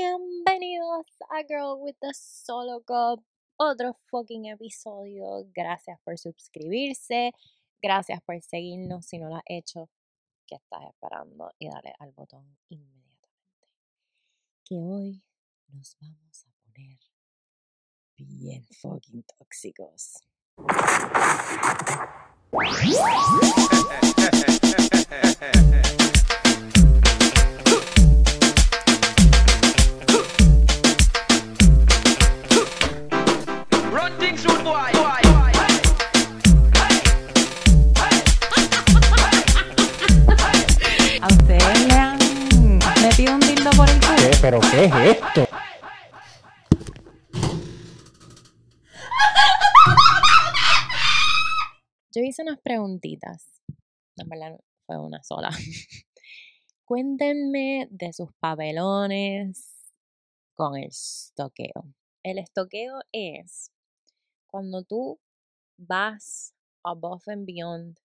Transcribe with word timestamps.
Bienvenidos 0.00 1.06
a 1.28 1.44
Girl 1.46 1.76
with 1.78 1.96
the 2.00 2.14
Solo 2.14 2.80
Cup. 2.80 3.22
Otro 3.58 3.92
fucking 4.10 4.46
episodio. 4.46 5.44
Gracias 5.54 6.00
por 6.02 6.16
suscribirse. 6.16 7.34
Gracias 7.82 8.22
por 8.22 8.40
seguirnos 8.40 9.04
si 9.04 9.18
no 9.18 9.28
lo 9.28 9.36
has 9.36 9.42
hecho. 9.44 9.90
¿Qué 10.46 10.54
estás 10.54 10.84
esperando? 10.88 11.50
Y 11.58 11.68
dale 11.68 11.92
al 11.98 12.12
botón 12.12 12.56
inmediatamente. 12.70 13.68
Que 14.64 14.76
hoy 14.76 15.22
nos 15.68 15.94
vamos 16.00 16.46
a 16.46 16.50
poner 16.64 16.98
bien 18.16 18.64
fucking 18.80 19.22
tóxicos. 19.24 20.14
¿A 41.22 41.26
ustedes 41.26 41.86
le 41.86 41.94
han 41.94 42.18
metido 43.02 43.34
un 43.34 43.40
dildo 43.40 43.70
por 43.72 43.88
el 43.88 44.00
culo? 44.00 44.16
¿Qué? 44.16 44.30
¿Pero 44.40 44.60
qué 44.60 44.84
es 44.84 44.94
esto? 45.16 45.46
Yo 52.12 52.22
hice 52.22 52.42
unas 52.42 52.58
preguntitas. 52.60 53.46
En 54.16 54.28
verdad, 54.28 54.58
fue 54.86 54.98
una 54.98 55.22
sola. 55.22 55.50
Cuéntenme 56.84 57.86
de 57.90 58.12
sus 58.12 58.32
papelones 58.40 59.94
con 60.54 60.76
el 60.76 60.88
estoqueo. 60.88 61.94
El 62.24 62.38
estoqueo 62.38 63.00
es 63.12 63.70
cuando 64.50 64.82
tú 64.82 65.18
vas 65.76 66.54
above 66.82 67.22
and 67.28 67.46
beyond 67.46 67.98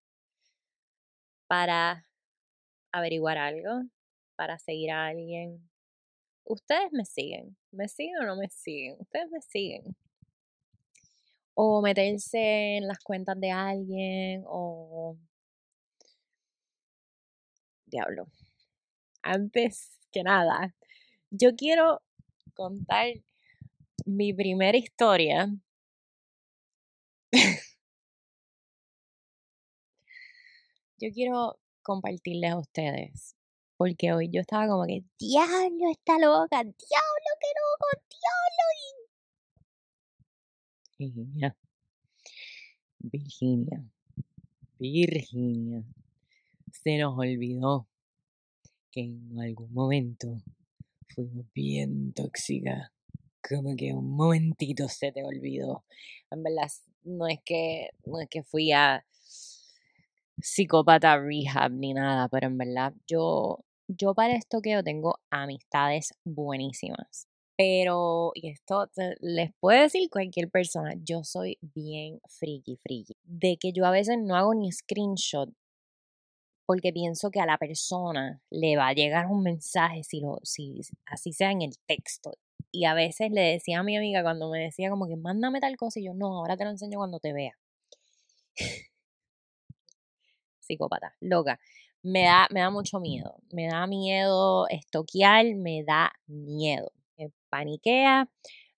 para 1.46 2.06
averiguar 2.92 3.38
algo, 3.38 3.82
para 4.36 4.58
seguir 4.58 4.90
a 4.90 5.06
alguien. 5.06 5.68
Ustedes 6.44 6.92
me 6.92 7.04
siguen. 7.04 7.56
¿Me 7.72 7.88
siguen 7.88 8.18
o 8.22 8.26
no 8.26 8.36
me 8.36 8.48
siguen? 8.48 8.96
Ustedes 9.00 9.30
me 9.30 9.40
siguen 9.42 9.96
o 11.58 11.80
meterse 11.80 12.76
en 12.76 12.86
las 12.86 12.98
cuentas 12.98 13.40
de 13.40 13.50
alguien 13.50 14.44
o 14.46 15.16
diablo. 17.86 18.26
Antes 19.22 19.98
que 20.12 20.22
nada, 20.22 20.74
yo 21.30 21.56
quiero 21.56 22.02
contar 22.54 23.06
mi 24.04 24.34
primera 24.34 24.76
historia. 24.76 25.48
yo 30.98 31.10
quiero 31.12 31.58
compartirles 31.82 32.50
a 32.52 32.58
ustedes. 32.58 33.36
Porque 33.76 34.12
hoy 34.12 34.30
yo 34.30 34.40
estaba 34.40 34.66
como 34.68 34.86
que, 34.86 35.04
diablo, 35.18 35.90
está 35.90 36.18
loca, 36.18 36.62
diablo, 36.62 37.30
qué 37.40 37.48
loco, 37.60 37.86
diablo. 38.08 38.46
Virginia, 40.98 41.54
Virginia, 42.98 43.84
Virginia, 44.78 45.84
se 46.72 46.96
nos 46.96 47.18
olvidó 47.18 47.86
que 48.90 49.02
en 49.02 49.38
algún 49.38 49.74
momento 49.74 50.38
fuimos 51.14 51.44
bien 51.52 52.14
tóxicas. 52.14 52.90
Como 53.46 53.76
que 53.76 53.92
un 53.92 54.10
momentito 54.10 54.88
se 54.88 55.12
te 55.12 55.22
olvidó. 55.22 55.84
En 56.30 56.42
verdad, 56.42 56.68
no 57.06 57.26
es 57.26 57.38
que, 57.44 57.90
no 58.04 58.20
es 58.20 58.28
que 58.28 58.42
fui 58.42 58.72
a 58.72 59.04
psicópata 60.40 61.18
rehab 61.18 61.72
ni 61.72 61.94
nada, 61.94 62.28
pero 62.28 62.46
en 62.48 62.58
verdad 62.58 62.92
yo, 63.06 63.64
yo 63.88 64.14
para 64.14 64.34
esto 64.34 64.60
que 64.60 64.72
yo 64.72 64.82
tengo 64.82 65.18
amistades 65.30 66.14
buenísimas. 66.24 67.26
Pero, 67.58 68.32
y 68.34 68.50
esto 68.50 68.90
les 69.20 69.50
puede 69.60 69.82
decir 69.82 70.10
cualquier 70.10 70.50
persona, 70.50 70.94
yo 71.02 71.24
soy 71.24 71.58
bien 71.62 72.20
friki, 72.28 72.76
friki. 72.76 73.16
De 73.24 73.56
que 73.56 73.72
yo 73.72 73.86
a 73.86 73.90
veces 73.90 74.18
no 74.20 74.36
hago 74.36 74.54
ni 74.54 74.70
screenshot 74.72 75.48
porque 76.66 76.92
pienso 76.92 77.30
que 77.30 77.40
a 77.40 77.46
la 77.46 77.58
persona 77.58 78.40
le 78.50 78.76
va 78.76 78.88
a 78.88 78.92
llegar 78.92 79.26
un 79.26 79.42
mensaje 79.42 80.02
si 80.02 80.20
lo, 80.20 80.40
si 80.42 80.80
así 81.06 81.32
sea 81.32 81.52
en 81.52 81.62
el 81.62 81.78
texto. 81.86 82.36
Y 82.72 82.84
a 82.86 82.94
veces 82.94 83.30
le 83.30 83.42
decía 83.42 83.80
a 83.80 83.82
mi 83.84 83.96
amiga 83.96 84.22
cuando 84.22 84.50
me 84.50 84.60
decía 84.60 84.90
como 84.90 85.06
que 85.06 85.16
mándame 85.16 85.60
tal 85.60 85.76
cosa 85.76 86.00
y 86.00 86.06
yo 86.06 86.14
no, 86.14 86.38
ahora 86.38 86.56
te 86.56 86.64
lo 86.64 86.70
enseño 86.70 86.98
cuando 86.98 87.20
te 87.20 87.32
vea. 87.32 87.52
Psicópata, 90.60 91.14
loca. 91.20 91.58
Me 92.02 92.24
da, 92.24 92.48
me 92.50 92.60
da 92.60 92.70
mucho 92.70 93.00
miedo. 93.00 93.36
Me 93.52 93.68
da 93.68 93.86
miedo 93.86 94.68
estoquear, 94.68 95.46
me 95.56 95.84
da 95.84 96.12
miedo. 96.26 96.92
Me 97.16 97.30
paniquea. 97.48 98.28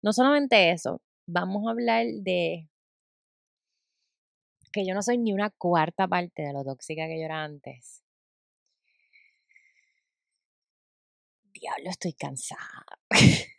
No 0.03 0.13
solamente 0.13 0.71
eso, 0.71 1.03
vamos 1.27 1.67
a 1.67 1.71
hablar 1.71 2.07
de 2.07 2.69
que 4.71 4.87
yo 4.87 4.95
no 4.95 5.03
soy 5.03 5.19
ni 5.19 5.33
una 5.33 5.51
cuarta 5.51 6.09
parte 6.09 6.43
de 6.43 6.53
lo 6.53 6.65
tóxica 6.65 7.07
que 7.07 7.19
yo 7.19 7.25
era 7.25 7.45
antes. 7.45 8.03
Diablo, 11.53 11.91
estoy 11.91 12.13
cansada. 12.13 12.85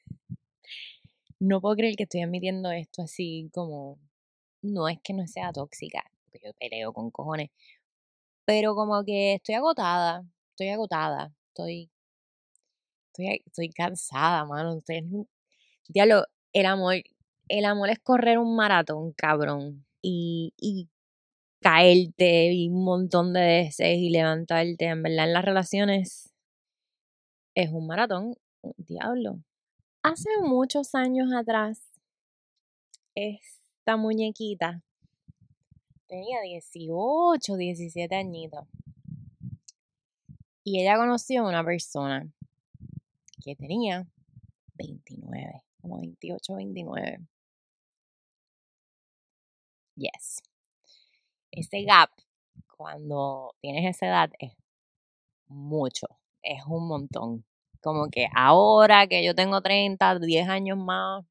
no 1.39 1.61
puedo 1.61 1.75
creer 1.75 1.95
que 1.95 2.03
estoy 2.03 2.21
admitiendo 2.21 2.71
esto 2.71 3.03
así 3.03 3.49
como... 3.53 3.99
No 4.61 4.89
es 4.89 4.99
que 5.01 5.13
no 5.13 5.25
sea 5.25 5.53
tóxica, 5.53 6.03
porque 6.25 6.39
yo 6.43 6.53
peleo 6.53 6.91
con 6.91 7.11
cojones. 7.11 7.49
Pero 8.45 8.75
como 8.75 9.03
que 9.05 9.35
estoy 9.35 9.55
agotada, 9.55 10.25
estoy 10.51 10.69
agotada, 10.69 11.33
estoy... 11.49 11.91
Estoy, 13.07 13.41
estoy 13.45 13.69
cansada, 13.69 14.45
mano. 14.45 14.81
Diablo, 15.87 16.25
el 16.53 16.65
amor, 16.65 16.95
el 17.49 17.65
amor 17.65 17.89
es 17.89 17.99
correr 17.99 18.37
un 18.37 18.55
maratón, 18.55 19.13
cabrón. 19.13 19.85
Y, 20.01 20.53
y 20.57 20.89
caerte 21.59 22.51
y 22.53 22.69
un 22.69 22.83
montón 22.83 23.33
de 23.33 23.41
veces 23.41 23.97
y 23.97 24.09
levantarte. 24.09 24.85
En 24.85 25.03
verdad, 25.03 25.25
en 25.25 25.33
las 25.33 25.45
relaciones 25.45 26.33
es 27.55 27.71
un 27.71 27.87
maratón. 27.87 28.35
Diablo. 28.77 29.39
Hace 30.03 30.29
muchos 30.41 30.95
años 30.95 31.31
atrás, 31.33 31.91
esta 33.15 33.97
muñequita 33.97 34.81
tenía 36.07 36.41
18, 36.41 37.55
17 37.55 38.15
añitos. 38.15 38.67
Y 40.63 40.81
ella 40.81 40.97
conoció 40.97 41.43
a 41.43 41.49
una 41.49 41.63
persona 41.63 42.31
que 43.43 43.55
tenía 43.55 44.05
29, 44.75 45.63
como 45.81 45.99
28, 45.99 46.55
29. 46.55 47.19
Yes. 49.95 50.48
Ese 51.51 51.83
gap, 51.83 52.09
cuando 52.77 53.55
tienes 53.61 53.95
esa 53.95 54.07
edad, 54.07 54.29
es 54.39 54.53
mucho, 55.47 56.07
es 56.43 56.63
un 56.65 56.87
montón. 56.87 57.45
Como 57.81 58.09
que 58.09 58.27
ahora 58.35 59.07
que 59.07 59.23
yo 59.23 59.33
tengo 59.35 59.61
30, 59.61 60.19
10 60.19 60.47
años 60.49 60.77
más, 60.77 61.25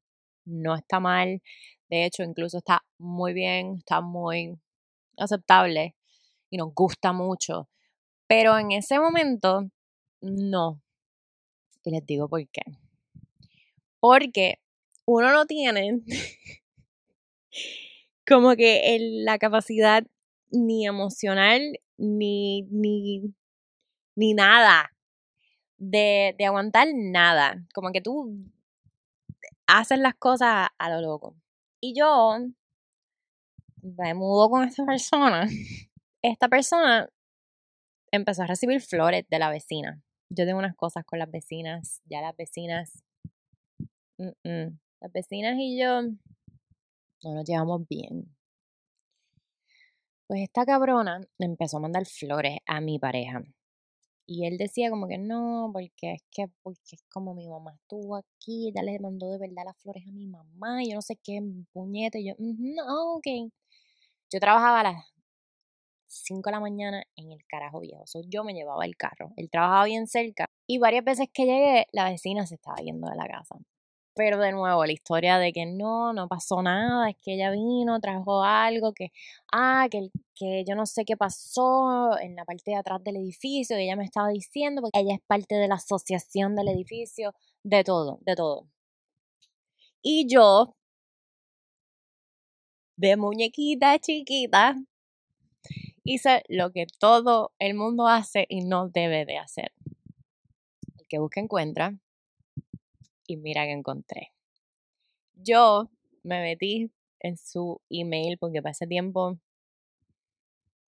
no 0.45 0.75
está 0.75 0.99
mal. 0.99 1.41
De 1.89 2.05
hecho, 2.05 2.23
incluso 2.23 2.57
está 2.57 2.83
muy 2.97 3.33
bien, 3.33 3.77
está 3.77 4.01
muy 4.01 4.59
aceptable 5.17 5.95
y 6.49 6.57
nos 6.57 6.73
gusta 6.73 7.13
mucho. 7.13 7.69
Pero 8.27 8.57
en 8.57 8.71
ese 8.71 8.99
momento, 8.99 9.69
no. 10.21 10.81
Y 11.83 11.91
les 11.91 12.05
digo 12.05 12.27
por 12.27 12.47
qué. 12.49 12.61
Porque 13.99 14.59
uno 15.05 15.31
no 15.31 15.45
tiene 15.45 16.01
como 18.29 18.55
que 18.55 18.97
la 19.23 19.39
capacidad 19.39 20.05
ni 20.51 20.85
emocional 20.85 21.79
ni, 21.97 22.63
ni, 22.71 23.33
ni 24.15 24.33
nada 24.33 24.91
de, 25.77 26.35
de 26.37 26.45
aguantar 26.45 26.87
nada. 26.93 27.65
Como 27.73 27.91
que 27.91 28.01
tú 28.01 28.37
haces 29.67 29.99
las 29.99 30.15
cosas 30.15 30.69
a 30.77 30.89
lo 30.89 31.01
loco. 31.01 31.35
Y 31.81 31.97
yo 31.97 32.37
me 33.81 34.13
mudo 34.13 34.49
con 34.49 34.63
esta 34.63 34.85
persona. 34.85 35.47
Esta 36.21 36.49
persona 36.49 37.09
empezó 38.11 38.43
a 38.43 38.47
recibir 38.47 38.81
flores 38.81 39.25
de 39.29 39.39
la 39.39 39.49
vecina. 39.49 40.03
Yo 40.29 40.45
tengo 40.45 40.59
unas 40.59 40.75
cosas 40.75 41.05
con 41.05 41.17
las 41.17 41.31
vecinas. 41.31 42.01
Ya 42.05 42.21
las 42.21 42.35
vecinas. 42.35 43.03
mm, 44.17 44.29
mm. 44.43 44.79
Las 45.01 45.13
vecinas 45.13 45.55
y 45.57 45.79
yo 45.79 46.01
no 47.23 47.33
nos 47.35 47.45
llevamos 47.45 47.87
bien. 47.87 48.35
Pues 50.27 50.41
esta 50.43 50.65
cabrona 50.65 51.21
empezó 51.39 51.77
a 51.77 51.79
mandar 51.79 52.05
flores 52.05 52.57
a 52.67 52.81
mi 52.81 52.99
pareja. 52.99 53.41
Y 54.27 54.45
él 54.45 54.59
decía 54.59 54.91
como 54.91 55.07
que 55.07 55.17
no, 55.17 55.71
porque 55.73 56.13
es 56.13 56.23
que 56.31 56.47
porque 56.61 56.95
es 56.95 57.03
como 57.11 57.33
mi 57.33 57.47
mamá 57.47 57.73
estuvo 57.73 58.15
aquí, 58.15 58.69
ella 58.69 58.83
le 58.83 58.99
mandó 58.99 59.27
de 59.31 59.39
verdad 59.39 59.63
las 59.65 59.77
flores 59.79 60.03
a 60.07 60.11
mi 60.11 60.27
mamá, 60.27 60.83
y 60.83 60.89
yo 60.91 60.95
no 60.95 61.01
sé 61.01 61.15
qué, 61.23 61.41
puñete, 61.73 62.23
yo, 62.23 62.35
no, 62.37 63.15
ok. 63.15 63.51
Yo 64.31 64.39
trabajaba 64.39 64.81
a 64.81 64.83
las 64.83 65.05
5 66.07 66.49
de 66.49 66.51
la 66.53 66.59
mañana 66.59 67.03
en 67.15 67.31
el 67.31 67.39
carajo 67.47 67.79
viejo, 67.79 68.03
yo 68.27 68.43
me 68.43 68.53
llevaba 68.53 68.85
el 68.85 68.95
carro, 68.97 69.33
él 69.35 69.49
trabajaba 69.49 69.85
bien 69.85 70.05
cerca, 70.07 70.45
y 70.67 70.77
varias 70.77 71.03
veces 71.05 71.27
que 71.33 71.45
llegué, 71.45 71.87
la 71.91 72.09
vecina 72.09 72.45
se 72.45 72.55
estaba 72.55 72.77
yendo 72.77 73.09
de 73.09 73.15
la 73.15 73.27
casa. 73.27 73.55
Pero 74.15 74.37
de 74.39 74.51
nuevo, 74.51 74.85
la 74.85 74.91
historia 74.91 75.37
de 75.37 75.53
que 75.53 75.65
no, 75.65 76.13
no 76.13 76.27
pasó 76.27 76.61
nada, 76.61 77.09
es 77.09 77.15
que 77.21 77.35
ella 77.35 77.51
vino, 77.51 77.99
trajo 78.01 78.43
algo, 78.43 78.93
que, 78.93 79.11
ah, 79.51 79.87
que, 79.89 80.09
que 80.35 80.63
yo 80.67 80.75
no 80.75 80.85
sé 80.85 81.05
qué 81.05 81.15
pasó 81.15 82.19
en 82.19 82.35
la 82.35 82.43
parte 82.45 82.71
de 82.71 82.77
atrás 82.77 83.03
del 83.03 83.17
edificio, 83.17 83.79
y 83.79 83.83
ella 83.83 83.95
me 83.95 84.03
estaba 84.03 84.29
diciendo, 84.29 84.81
porque 84.81 84.99
ella 84.99 85.15
es 85.15 85.21
parte 85.25 85.55
de 85.55 85.67
la 85.67 85.75
asociación 85.75 86.55
del 86.55 86.69
edificio, 86.69 87.33
de 87.63 87.83
todo, 87.83 88.19
de 88.21 88.35
todo. 88.35 88.67
Y 90.01 90.27
yo, 90.27 90.75
de 92.97 93.15
muñequita 93.17 93.99
chiquita, 93.99 94.75
hice 96.03 96.43
lo 96.49 96.71
que 96.71 96.85
todo 96.99 97.51
el 97.59 97.75
mundo 97.75 98.07
hace 98.07 98.45
y 98.49 98.61
no 98.61 98.89
debe 98.89 99.25
de 99.25 99.37
hacer. 99.37 99.71
El 100.97 101.07
que 101.07 101.19
busca 101.19 101.39
encuentra 101.39 101.97
y 103.29 103.37
mira 103.37 103.65
que 103.65 103.71
encontré. 103.71 104.33
Yo 105.35 105.89
me 106.23 106.41
metí 106.41 106.91
en 107.19 107.37
su 107.37 107.79
email 107.89 108.37
porque 108.39 108.61
para 108.61 108.73
tiempo 108.87 109.37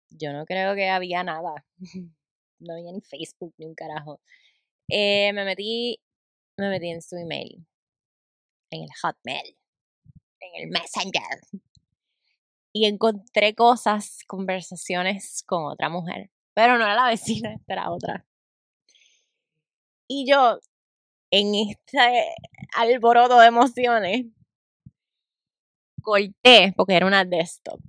yo 0.09 0.31
no 0.33 0.45
creo 0.45 0.73
que 0.75 0.89
había 0.89 1.23
nada. 1.23 1.65
No 2.61 2.73
había 2.73 2.91
ni 2.91 2.99
Facebook 2.99 3.53
ni 3.57 3.67
un 3.67 3.73
carajo. 3.73 4.19
Eh, 4.89 5.31
me 5.31 5.45
metí, 5.45 5.97
me 6.57 6.67
metí 6.67 6.89
en 6.89 7.01
su 7.01 7.15
email, 7.15 7.65
en 8.69 8.83
el 8.83 8.89
Hotmail, 9.01 9.55
en 10.41 10.63
el 10.63 10.69
Messenger. 10.69 11.39
Y 12.73 12.83
encontré 12.83 13.55
cosas, 13.55 14.25
conversaciones 14.27 15.41
con 15.47 15.63
otra 15.71 15.87
mujer. 15.87 16.31
Pero 16.53 16.77
no 16.77 16.83
era 16.83 16.95
la 16.95 17.07
vecina, 17.07 17.55
era 17.65 17.89
otra. 17.91 18.25
Y 20.09 20.25
yo, 20.29 20.59
en 21.31 21.55
este 21.55 22.35
alboroto 22.75 23.39
de 23.39 23.47
emociones, 23.47 24.25
corté, 26.01 26.73
porque 26.75 26.95
era 26.95 27.05
una 27.05 27.25
desktop, 27.25 27.79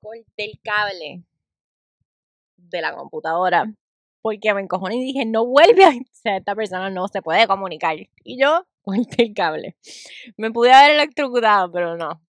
corté 0.00 0.44
el 0.44 0.60
cable 0.62 1.24
de 2.56 2.80
la 2.80 2.94
computadora 2.94 3.72
porque 4.24 4.54
me 4.54 4.62
encojoné 4.62 4.96
y 4.96 5.04
dije, 5.04 5.26
no 5.26 5.44
vuelve 5.44 5.84
a 5.84 5.92
ser 6.12 6.36
esta 6.36 6.54
persona 6.54 6.88
no 6.88 7.08
se 7.08 7.20
puede 7.20 7.46
comunicar. 7.46 7.94
Y 8.24 8.40
yo 8.40 8.64
corté 8.80 9.22
el 9.22 9.34
cable. 9.34 9.76
Me 10.38 10.50
pude 10.50 10.72
haber 10.72 10.92
electrocutado, 10.92 11.70
pero 11.70 11.98
no. 11.98 12.22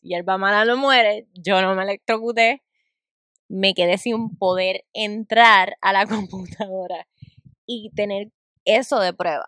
Y 0.00 0.14
el 0.14 0.22
mala 0.22 0.64
no 0.64 0.76
muere, 0.76 1.26
yo 1.34 1.60
no 1.60 1.74
me 1.74 1.82
electrocuté. 1.82 2.62
Me 3.48 3.74
quedé 3.74 3.98
sin 3.98 4.36
poder 4.36 4.84
entrar 4.92 5.76
a 5.80 5.92
la 5.92 6.06
computadora 6.06 7.08
y 7.66 7.90
tener 7.96 8.30
eso 8.64 9.00
de 9.00 9.12
prueba. 9.12 9.46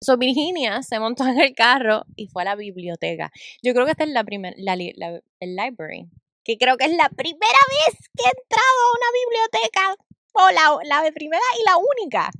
So 0.00 0.16
Virginia 0.16 0.82
se 0.82 1.00
montó 1.00 1.26
en 1.26 1.40
el 1.40 1.54
carro 1.54 2.04
y 2.14 2.28
fue 2.28 2.42
a 2.42 2.46
la 2.46 2.54
biblioteca. 2.54 3.32
Yo 3.62 3.74
creo 3.74 3.84
que 3.84 3.92
esta 3.92 4.04
es 4.04 4.10
la 4.10 4.24
primera, 4.24 4.54
la, 4.58 4.76
la, 4.76 5.20
el 5.40 5.56
library, 5.56 6.08
que 6.44 6.56
creo 6.56 6.76
que 6.76 6.84
es 6.84 6.92
la 6.92 7.08
primera 7.08 7.58
vez 7.68 7.98
que 8.14 8.24
he 8.24 8.28
entrado 8.28 8.78
a 8.84 8.96
una 8.96 9.10
biblioteca, 9.24 9.96
o 10.34 10.50
la, 10.50 11.02
la 11.02 11.12
primera 11.12 11.42
y 11.60 11.64
la 11.64 11.76
única, 11.76 12.30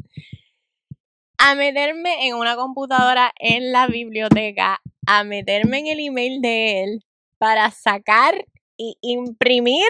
a 1.39 1.55
meterme 1.55 2.29
en 2.29 2.35
una 2.35 2.55
computadora 2.57 3.33
en 3.39 3.73
la 3.73 3.87
biblioteca, 3.87 4.81
a 5.07 5.25
meterme 5.25 5.79
en 5.79 5.87
el 5.89 6.01
email 6.01 6.41
de 6.41 6.83
él 6.83 7.05
para 7.39 7.71
sacar 7.71 8.47
y 8.77 8.97
imprimir 9.01 9.89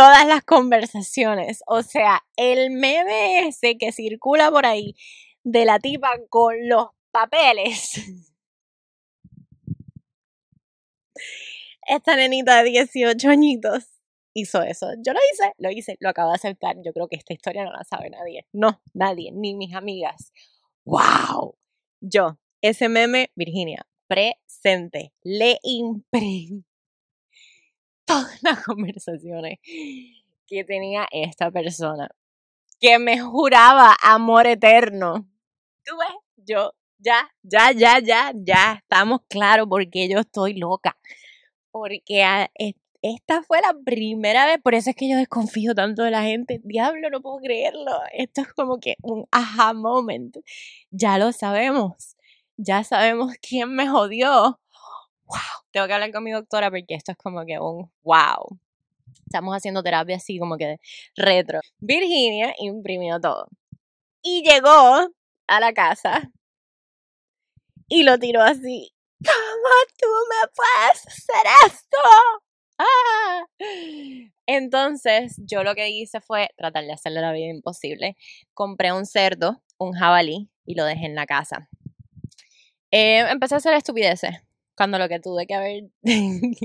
todas 0.00 0.26
las 0.26 0.42
conversaciones. 0.44 1.62
O 1.66 1.82
sea, 1.82 2.24
el 2.36 2.70
meme 2.70 3.46
ese 3.48 3.76
que 3.76 3.92
circula 3.92 4.50
por 4.50 4.64
ahí 4.64 4.94
de 5.44 5.66
la 5.66 5.78
tipa 5.78 6.08
con 6.30 6.54
los 6.70 6.86
papeles. 7.10 7.92
Esta 11.86 12.16
nenita 12.16 12.62
de 12.62 12.70
18 12.70 13.28
añitos 13.28 13.88
hizo 14.32 14.62
eso. 14.62 14.86
Yo 15.04 15.12
lo 15.12 15.20
hice, 15.34 15.52
lo 15.58 15.70
hice, 15.70 15.98
lo 16.00 16.08
acabo 16.08 16.30
de 16.30 16.36
aceptar. 16.36 16.76
Yo 16.82 16.94
creo 16.94 17.06
que 17.06 17.16
esta 17.16 17.34
historia 17.34 17.66
no 17.66 17.72
la 17.72 17.84
sabe 17.84 18.08
nadie. 18.08 18.46
No, 18.54 18.80
nadie, 18.94 19.32
ni 19.32 19.54
mis 19.54 19.74
amigas. 19.74 20.32
¡Wow! 20.86 21.58
Yo, 22.00 22.38
ese 22.62 22.88
meme, 22.88 23.32
Virginia, 23.34 23.86
presente, 24.08 25.12
le 25.20 25.58
imprimí 25.62 26.64
todas 28.10 28.42
las 28.42 28.64
conversaciones 28.64 29.58
que 30.46 30.64
tenía 30.64 31.06
esta 31.10 31.50
persona, 31.50 32.08
que 32.80 32.98
me 32.98 33.20
juraba 33.20 33.96
amor 34.02 34.46
eterno. 34.46 35.28
Tú 35.84 35.96
ves, 35.96 36.16
yo 36.36 36.72
ya, 36.98 37.30
ya, 37.42 37.72
ya, 37.72 37.98
ya, 38.00 38.32
ya 38.34 38.74
estamos 38.82 39.20
claros 39.28 39.66
porque 39.68 40.08
yo 40.08 40.18
estoy 40.18 40.54
loca. 40.54 40.98
Porque 41.70 42.48
esta 43.02 43.42
fue 43.42 43.60
la 43.60 43.74
primera 43.84 44.46
vez, 44.46 44.58
por 44.62 44.74
eso 44.74 44.90
es 44.90 44.96
que 44.96 45.08
yo 45.08 45.16
desconfío 45.16 45.74
tanto 45.74 46.02
de 46.02 46.10
la 46.10 46.22
gente. 46.22 46.60
Diablo, 46.64 47.10
no 47.10 47.22
puedo 47.22 47.38
creerlo. 47.38 47.92
Esto 48.12 48.42
es 48.42 48.52
como 48.52 48.78
que 48.80 48.96
un 49.02 49.26
aha 49.30 49.72
moment. 49.72 50.36
Ya 50.90 51.18
lo 51.18 51.32
sabemos. 51.32 52.16
Ya 52.56 52.84
sabemos 52.84 53.34
quién 53.40 53.74
me 53.74 53.88
jodió 53.88 54.59
wow, 55.30 55.64
tengo 55.70 55.86
que 55.86 55.92
hablar 55.94 56.12
con 56.12 56.24
mi 56.24 56.32
doctora 56.32 56.70
porque 56.70 56.94
esto 56.94 57.12
es 57.12 57.18
como 57.18 57.44
que 57.46 57.58
un 57.58 57.90
wow. 58.02 58.58
Estamos 59.26 59.54
haciendo 59.54 59.82
terapia 59.82 60.16
así 60.16 60.38
como 60.38 60.56
que 60.56 60.78
retro. 61.16 61.60
Virginia 61.78 62.52
imprimió 62.58 63.20
todo. 63.20 63.48
Y 64.22 64.42
llegó 64.42 65.08
a 65.46 65.60
la 65.60 65.72
casa 65.72 66.30
y 67.88 68.02
lo 68.02 68.18
tiró 68.18 68.42
así. 68.42 68.92
¿Cómo 69.24 69.74
tú 69.98 70.06
me 70.30 70.48
puedes 70.54 71.06
hacer 71.06 71.46
esto? 71.66 71.98
¡Ah! 72.78 73.44
Entonces, 74.46 75.36
yo 75.38 75.62
lo 75.62 75.74
que 75.74 75.90
hice 75.90 76.20
fue 76.20 76.48
tratar 76.56 76.84
de 76.84 76.92
hacerle 76.92 77.20
la 77.20 77.32
vida 77.32 77.50
imposible. 77.50 78.16
Compré 78.54 78.92
un 78.92 79.06
cerdo, 79.06 79.62
un 79.78 79.92
jabalí, 79.92 80.48
y 80.64 80.74
lo 80.74 80.84
dejé 80.84 81.06
en 81.06 81.14
la 81.14 81.26
casa. 81.26 81.68
Eh, 82.90 83.20
empecé 83.30 83.54
a 83.54 83.58
hacer 83.58 83.74
estupideces 83.74 84.40
cuando 84.80 84.96
lo 84.98 85.10
que 85.10 85.20
tuve 85.20 85.46
que 85.46 85.52
haber 85.52 85.90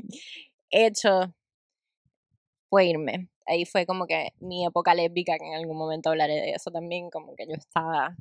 hecho 0.69 1.33
fue 2.69 2.85
irme. 2.85 3.27
Ahí 3.45 3.65
fue 3.65 3.85
como 3.85 4.07
que 4.07 4.29
mi 4.39 4.65
época 4.65 4.95
lésbica, 4.95 5.37
que 5.37 5.45
en 5.45 5.55
algún 5.55 5.77
momento 5.77 6.11
hablaré 6.11 6.35
de 6.35 6.51
eso 6.51 6.71
también, 6.71 7.09
como 7.09 7.35
que 7.35 7.45
yo 7.45 7.55
estaba 7.55 8.15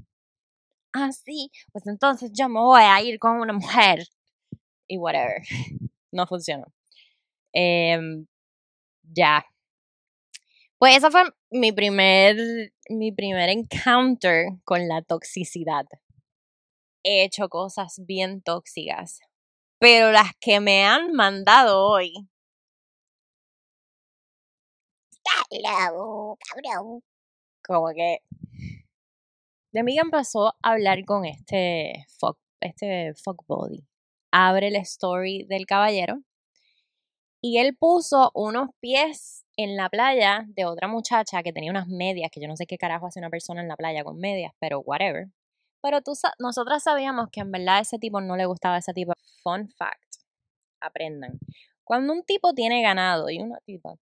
ah, 0.95 1.11
pues 1.73 1.87
entonces 1.87 2.33
yo 2.35 2.49
me 2.49 2.59
voy 2.59 2.83
a 2.83 3.01
ir 3.03 3.21
con 3.21 3.39
una 3.39 3.53
mujer. 3.53 4.09
Y 4.89 4.99
whatever. 4.99 5.43
No 6.11 6.27
funcionó. 6.27 6.65
Em, 7.53 8.27
ya. 9.03 9.45
Pues 10.79 10.97
ese 10.97 11.11
fue 11.13 11.23
mi 11.51 11.71
primer, 11.71 12.37
mi 12.89 13.13
primer 13.13 13.49
encounter 13.49 14.47
con 14.65 14.89
la 14.89 15.03
toxicidad. 15.03 15.87
He 17.05 17.23
hecho 17.23 17.49
cosas 17.49 18.01
bien 18.05 18.43
tóxicas. 18.43 19.21
Pero 19.79 20.13
las 20.13 20.33
que 20.41 20.61
me 20.61 20.85
han 20.85 21.13
mandado 21.13 21.87
hoy. 21.87 22.13
Como 27.67 27.89
que. 27.95 28.19
De 29.73 29.81
amiga 29.81 30.03
empezó 30.03 30.49
a 30.49 30.55
hablar 30.63 31.05
con 31.05 31.25
este 31.25 32.07
fuck, 32.19 32.39
este 32.61 33.15
fuck 33.15 33.45
body. 33.47 33.85
Abre 34.31 34.69
el 34.69 34.77
story 34.77 35.45
del 35.49 35.67
caballero. 35.67 36.23
Y 37.41 37.59
él 37.59 37.77
puso 37.77 38.31
unos 38.35 38.71
pies 38.81 39.45
en 39.57 39.77
la 39.77 39.89
playa 39.91 40.45
de 40.49 40.65
otra 40.65 40.89
muchacha 40.89 41.43
que 41.43 41.53
tenía 41.53 41.71
unas 41.71 41.89
medias, 41.89 42.31
que 42.31 42.41
yo 42.41 42.49
no 42.49 42.57
sé 42.57 42.67
qué 42.67 42.79
carajo 42.79 43.07
hace 43.07 43.19
una 43.19 43.31
persona 43.31 43.61
en 43.61 43.69
la 43.69 43.77
playa 43.77 44.05
con 44.05 44.19
medias, 44.19 44.53
pero 44.59 44.81
whatever. 44.81 45.27
Pero 45.85 46.01
tú, 46.01 46.13
nosotras 46.39 46.83
sabíamos 46.83 47.29
que 47.31 47.41
en 47.41 47.53
verdad 47.53 47.81
ese 47.81 47.99
tipo 47.99 48.19
no 48.23 48.39
le 48.39 48.47
gustaba 48.47 48.79
ese 48.79 48.95
tipo. 48.95 49.13
Fun 49.43 49.69
fact. 49.69 50.15
Aprendan. 50.81 51.39
Cuando 51.85 52.15
un 52.15 52.23
tipo 52.25 52.55
tiene 52.55 52.81
ganado 52.81 53.29
y 53.29 53.39
una 53.39 53.59
tipa 53.67 53.97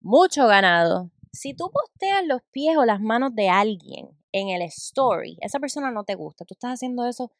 mucho 0.00 0.46
ganado, 0.46 1.10
si 1.34 1.52
tú 1.52 1.70
posteas 1.70 2.24
los 2.24 2.40
pies 2.50 2.78
o 2.78 2.86
las 2.86 3.02
manos 3.02 3.34
de 3.34 3.50
alguien 3.50 4.08
en 4.32 4.48
el 4.48 4.62
story, 4.62 5.36
esa 5.42 5.60
persona 5.60 5.90
no 5.90 6.04
te 6.04 6.14
gusta. 6.14 6.46
Tú 6.46 6.54
estás 6.54 6.72
haciendo 6.72 7.04
eso 7.04 7.30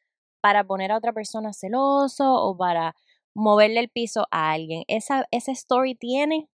para 0.42 0.62
poner 0.64 0.92
a 0.92 0.98
otra 0.98 1.14
persona 1.14 1.54
celoso 1.54 2.34
o 2.34 2.58
para 2.58 2.94
moverle 3.32 3.80
el 3.80 3.88
piso 3.88 4.26
a 4.30 4.52
alguien. 4.52 4.84
Esa, 4.86 5.24
ese 5.30 5.52
story 5.52 5.94
tiene 5.94 6.50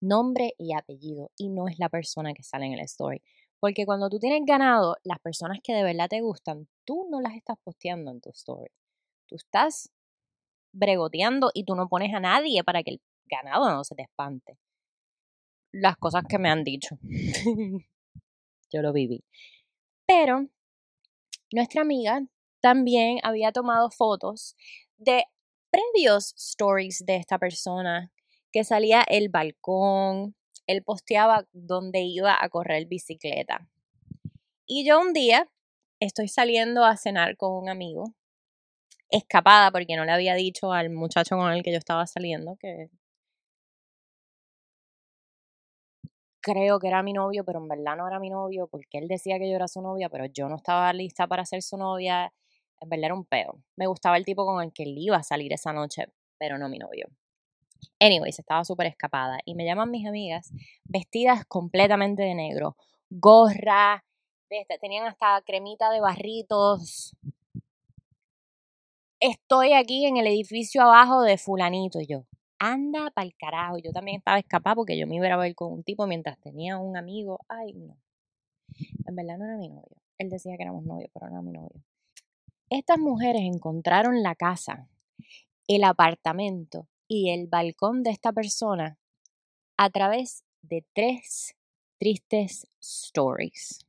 nombre 0.00 0.54
y 0.58 0.74
apellido 0.74 1.30
y 1.36 1.50
no 1.50 1.68
es 1.68 1.78
la 1.78 1.88
persona 1.88 2.34
que 2.34 2.42
sale 2.42 2.66
en 2.66 2.72
el 2.72 2.80
story. 2.80 3.22
Porque 3.60 3.84
cuando 3.84 4.08
tú 4.08 4.18
tienes 4.18 4.40
ganado, 4.46 4.96
las 5.04 5.18
personas 5.20 5.58
que 5.62 5.74
de 5.74 5.84
verdad 5.84 6.08
te 6.08 6.22
gustan, 6.22 6.66
tú 6.84 7.06
no 7.10 7.20
las 7.20 7.34
estás 7.34 7.58
posteando 7.62 8.10
en 8.10 8.20
tu 8.20 8.30
story. 8.30 8.70
Tú 9.26 9.36
estás 9.36 9.90
bregoteando 10.72 11.50
y 11.52 11.64
tú 11.64 11.74
no 11.74 11.88
pones 11.88 12.14
a 12.14 12.20
nadie 12.20 12.64
para 12.64 12.82
que 12.82 12.92
el 12.92 13.00
ganado 13.26 13.70
no 13.70 13.84
se 13.84 13.94
te 13.94 14.02
espante. 14.02 14.58
Las 15.72 15.96
cosas 15.96 16.24
que 16.28 16.38
me 16.38 16.50
han 16.50 16.64
dicho. 16.64 16.98
Yo 18.72 18.82
lo 18.82 18.92
viví. 18.92 19.22
Pero 20.06 20.48
nuestra 21.52 21.82
amiga 21.82 22.22
también 22.60 23.18
había 23.22 23.52
tomado 23.52 23.90
fotos 23.90 24.56
de 24.96 25.24
previos 25.70 26.34
stories 26.36 27.04
de 27.04 27.16
esta 27.16 27.38
persona 27.38 28.10
que 28.52 28.64
salía 28.64 29.02
el 29.02 29.28
balcón, 29.28 30.34
él 30.70 30.82
posteaba 30.82 31.46
dónde 31.52 32.00
iba 32.00 32.36
a 32.40 32.48
correr 32.48 32.86
bicicleta. 32.86 33.68
Y 34.66 34.86
yo 34.86 35.00
un 35.00 35.12
día 35.12 35.48
estoy 36.00 36.28
saliendo 36.28 36.84
a 36.84 36.96
cenar 36.96 37.36
con 37.36 37.52
un 37.52 37.68
amigo, 37.68 38.14
escapada 39.10 39.70
porque 39.72 39.96
no 39.96 40.04
le 40.04 40.12
había 40.12 40.34
dicho 40.34 40.72
al 40.72 40.90
muchacho 40.90 41.36
con 41.36 41.52
el 41.52 41.62
que 41.62 41.72
yo 41.72 41.78
estaba 41.78 42.06
saliendo 42.06 42.56
que 42.56 42.88
creo 46.40 46.78
que 46.78 46.88
era 46.88 47.02
mi 47.02 47.12
novio, 47.12 47.44
pero 47.44 47.58
en 47.60 47.68
verdad 47.68 47.96
no 47.96 48.06
era 48.08 48.18
mi 48.18 48.30
novio 48.30 48.66
porque 48.68 48.98
él 48.98 49.08
decía 49.08 49.38
que 49.38 49.48
yo 49.48 49.56
era 49.56 49.68
su 49.68 49.82
novia, 49.82 50.08
pero 50.08 50.26
yo 50.26 50.48
no 50.48 50.56
estaba 50.56 50.92
lista 50.92 51.26
para 51.26 51.44
ser 51.44 51.62
su 51.62 51.76
novia. 51.76 52.32
En 52.80 52.88
verdad 52.88 53.06
era 53.06 53.14
un 53.14 53.24
peo. 53.26 53.62
Me 53.76 53.86
gustaba 53.86 54.16
el 54.16 54.24
tipo 54.24 54.46
con 54.46 54.62
el 54.62 54.72
que 54.72 54.84
él 54.84 54.94
iba 54.98 55.16
a 55.16 55.22
salir 55.22 55.52
esa 55.52 55.72
noche, 55.72 56.06
pero 56.38 56.58
no 56.58 56.68
mi 56.68 56.78
novio. 56.78 57.08
Anyways, 57.98 58.38
estaba 58.38 58.64
súper 58.64 58.86
escapada 58.86 59.38
y 59.44 59.54
me 59.54 59.64
llaman 59.64 59.90
mis 59.90 60.06
amigas 60.06 60.52
vestidas 60.84 61.44
completamente 61.46 62.22
de 62.22 62.34
negro, 62.34 62.76
gorra, 63.10 64.04
tenían 64.80 65.06
hasta 65.06 65.42
cremita 65.46 65.90
de 65.90 66.00
barritos. 66.00 67.14
Estoy 69.20 69.74
aquí 69.74 70.06
en 70.06 70.16
el 70.16 70.26
edificio 70.26 70.82
abajo 70.82 71.22
de 71.22 71.38
fulanito 71.38 72.00
y 72.00 72.06
yo. 72.06 72.24
Anda 72.58 73.10
pa'l 73.10 73.34
carajo. 73.38 73.78
Yo 73.78 73.92
también 73.92 74.18
estaba 74.18 74.38
escapada 74.38 74.74
porque 74.74 74.98
yo 74.98 75.06
me 75.06 75.16
iba 75.16 75.28
a 75.28 75.36
ver 75.36 75.54
con 75.54 75.72
un 75.72 75.84
tipo 75.84 76.06
mientras 76.06 76.38
tenía 76.40 76.78
un 76.78 76.96
amigo. 76.96 77.40
Ay, 77.48 77.74
no. 77.74 77.96
En 79.06 79.14
verdad 79.14 79.38
no 79.38 79.44
era 79.44 79.56
mi 79.56 79.68
novio. 79.68 79.96
Él 80.18 80.30
decía 80.30 80.56
que 80.56 80.62
éramos 80.62 80.84
novios, 80.84 81.10
pero 81.12 81.26
no 81.26 81.32
era 81.32 81.42
mi 81.42 81.52
novio. 81.52 81.82
Estas 82.70 82.98
mujeres 82.98 83.42
encontraron 83.42 84.22
la 84.22 84.34
casa, 84.34 84.88
el 85.66 85.84
apartamento 85.84 86.86
y 87.12 87.30
el 87.30 87.48
balcón 87.48 88.04
de 88.04 88.10
esta 88.10 88.32
persona 88.32 88.96
a 89.76 89.90
través 89.90 90.44
de 90.62 90.86
tres 90.94 91.56
tristes 91.98 92.68
stories. 92.78 93.84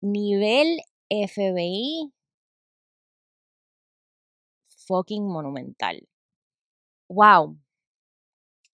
Nivel 0.00 0.80
FBI 1.08 2.12
fucking 4.88 5.24
monumental. 5.24 6.08
Wow. 7.08 7.56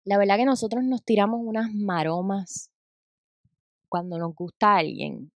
La 0.05 0.17
verdad 0.17 0.37
que 0.37 0.45
nosotros 0.45 0.81
nos 0.85 1.03
tiramos 1.03 1.41
unas 1.43 1.73
maromas 1.73 2.71
cuando 3.89 4.17
nos 4.17 4.33
gusta 4.33 4.77
alguien 4.77 5.33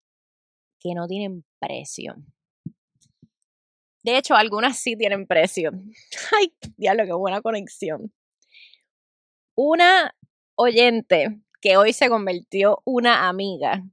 que 0.79 0.93
no 0.93 1.07
tienen 1.07 1.43
precio. 1.57 2.13
De 4.03 4.17
hecho, 4.17 4.35
algunas 4.35 4.77
sí 4.77 4.95
tienen 4.95 5.27
precio. 5.27 5.71
Ay, 6.37 6.53
diablo, 6.77 7.05
qué 7.05 7.13
buena 7.13 7.41
conexión. 7.41 8.11
Una 9.55 10.15
oyente 10.55 11.39
que 11.61 11.77
hoy 11.77 11.93
se 11.93 12.09
convirtió 12.09 12.81
una 12.85 13.29
amiga 13.29 13.83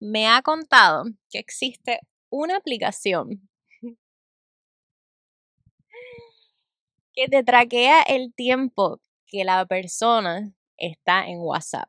me 0.00 0.28
ha 0.28 0.42
contado 0.42 1.04
que 1.30 1.38
existe 1.38 2.00
una 2.30 2.56
aplicación 2.56 3.48
que 7.14 7.28
te 7.28 7.42
traquea 7.42 8.02
el 8.02 8.34
tiempo 8.34 9.00
que 9.26 9.44
la 9.44 9.64
persona 9.66 10.52
está 10.76 11.26
en 11.26 11.38
WhatsApp. 11.40 11.88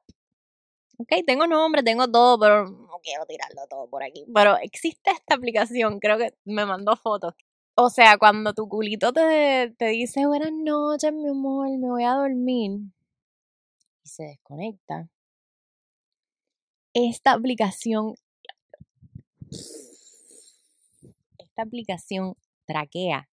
Ok, 0.98 1.10
tengo 1.28 1.46
nombre, 1.46 1.84
tengo 1.84 2.08
todo, 2.10 2.40
pero 2.40 2.66
no 2.70 3.00
quiero 3.04 3.26
tirarlo 3.26 3.68
todo 3.70 3.90
por 3.90 4.02
aquí. 4.04 4.26
Pero 4.34 4.58
existe 4.58 5.12
esta 5.12 5.36
aplicación, 5.36 6.00
creo 6.00 6.18
que 6.18 6.34
me 6.46 6.66
mandó 6.66 6.96
fotos. 6.96 7.34
O 7.76 7.90
sea, 7.90 8.18
cuando 8.18 8.54
tu 8.54 8.68
culito 8.68 9.12
te, 9.14 9.74
te 9.78 9.88
dice 9.88 10.26
buenas 10.26 10.52
noches, 10.52 11.12
mi 11.14 11.28
amor, 11.28 11.70
me 11.78 11.90
voy 11.90 12.04
a 12.04 12.14
dormir 12.14 12.72
y 14.04 14.08
se 14.08 14.24
desconecta. 14.24 15.10
Esta 16.94 17.34
aplicación, 17.34 18.16
esta 21.38 21.62
aplicación 21.62 22.36
traquea 22.66 23.28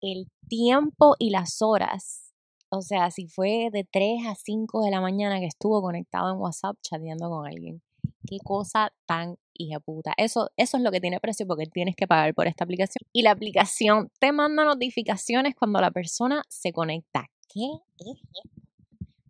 el 0.00 0.28
tiempo 0.48 1.16
y 1.18 1.30
las 1.30 1.62
horas 1.62 2.32
o 2.74 2.80
sea, 2.80 3.10
si 3.10 3.26
fue 3.28 3.68
de 3.70 3.84
3 3.84 4.26
a 4.26 4.34
5 4.34 4.82
de 4.82 4.90
la 4.90 5.02
mañana 5.02 5.38
que 5.40 5.46
estuvo 5.46 5.82
conectado 5.82 6.32
en 6.32 6.38
WhatsApp 6.40 6.74
chateando 6.80 7.28
con 7.28 7.46
alguien. 7.46 7.82
Qué 8.26 8.38
cosa 8.44 8.92
tan 9.06 9.36
hija 9.54 9.80
puta. 9.80 10.12
Eso, 10.16 10.50
eso 10.56 10.76
es 10.76 10.82
lo 10.82 10.90
que 10.90 11.00
tiene 11.00 11.20
precio 11.20 11.46
porque 11.46 11.66
tienes 11.66 11.96
que 11.96 12.06
pagar 12.06 12.34
por 12.34 12.46
esta 12.46 12.64
aplicación. 12.64 13.06
Y 13.12 13.22
la 13.22 13.32
aplicación 13.32 14.10
te 14.18 14.32
manda 14.32 14.64
notificaciones 14.64 15.54
cuando 15.54 15.80
la 15.80 15.90
persona 15.90 16.42
se 16.48 16.72
conecta. 16.72 17.30
¿Qué 17.48 17.66
es? 17.98 18.18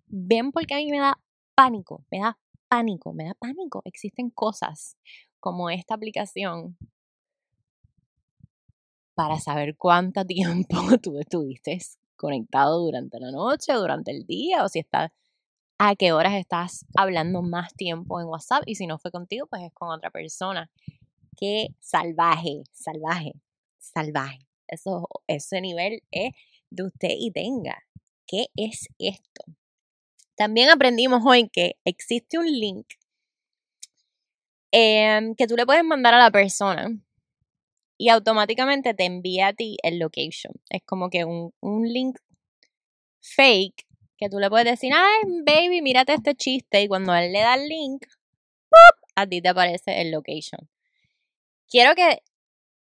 Ven 0.09 0.53
porque 0.53 0.75
a 0.75 0.79
mí 0.79 0.91
me 0.91 0.99
da 0.99 1.19
pánico, 1.55 2.05
me 2.11 2.21
da 2.21 2.39
pánico, 2.69 3.13
me 3.13 3.25
da 3.25 3.35
pánico. 3.35 3.83
Existen 3.85 4.31
cosas 4.31 4.97
como 5.41 5.71
esta 5.71 5.95
aplicación 5.95 6.77
para 9.15 9.39
saber 9.41 9.77
cuánto 9.77 10.25
tiempo 10.27 10.77
tú 11.03 11.19
estuviste 11.19 11.79
conectado 12.17 12.79
durante 12.79 13.19
la 13.19 13.31
noche, 13.33 13.73
durante 13.73 14.13
el 14.13 14.25
día, 14.25 14.65
o 14.65 14.69
si 14.69 14.79
estás, 14.79 15.11
a 15.85 15.97
qué 15.97 16.13
horas 16.13 16.35
estás 16.35 16.87
hablando 16.97 17.43
más 17.43 17.75
tiempo 17.75 18.21
en 18.21 18.29
WhatsApp 18.29 18.63
y 18.67 18.77
si 18.77 18.87
no 18.87 18.99
fue 18.99 19.11
contigo, 19.11 19.47
pues 19.49 19.63
es 19.63 19.73
con 19.73 19.91
otra 19.91 20.11
persona. 20.11 20.71
Qué 21.37 21.69
salvaje, 21.81 22.63
salvaje, 22.73 23.33
salvaje. 23.79 24.47
Eso, 24.69 25.09
ese 25.27 25.61
nivel 25.61 26.03
es 26.13 26.35
de 26.71 26.85
usted 26.85 27.11
y 27.19 27.33
tenga. 27.33 27.83
¿Qué 28.29 28.47
es 28.57 28.87
esto? 28.99 29.45
También 30.37 30.71
aprendimos 30.71 31.23
hoy 31.27 31.49
que 31.49 31.77
existe 31.85 32.39
un 32.39 32.47
link 32.47 32.87
em, 34.71 35.35
que 35.35 35.47
tú 35.49 35.57
le 35.57 35.67
puedes 35.67 35.85
mandar 35.85 36.15
a 36.15 36.19
la 36.19 36.31
persona 36.31 36.91
y 37.99 38.09
automáticamente 38.09 38.95
te 38.95 39.05
envía 39.05 39.49
a 39.49 39.53
ti 39.53 39.79
el 39.83 39.99
location. 39.99 40.55
Es 40.71 40.83
como 40.85 41.11
que 41.11 41.25
un, 41.25 41.53
link 41.61 42.19
fake 43.21 43.85
que 44.23 44.31
tú 44.31 44.39
le 44.39 44.49
puedes 44.51 44.67
decir, 44.67 44.93
ay, 44.95 45.23
baby, 45.45 45.83
mírate 45.83 46.15
este 46.15 46.35
chiste. 46.35 46.83
Y 46.83 46.89
cuando 46.89 47.15
él 47.15 47.33
le 47.33 47.41
da 47.41 47.55
el 47.55 47.69
link, 47.69 48.07
a 49.17 49.27
ti 49.27 49.43
te 49.43 49.49
aparece 49.49 50.01
el 50.01 50.11
location. 50.11 50.69
Quiero 51.69 51.95
que. 51.95 52.23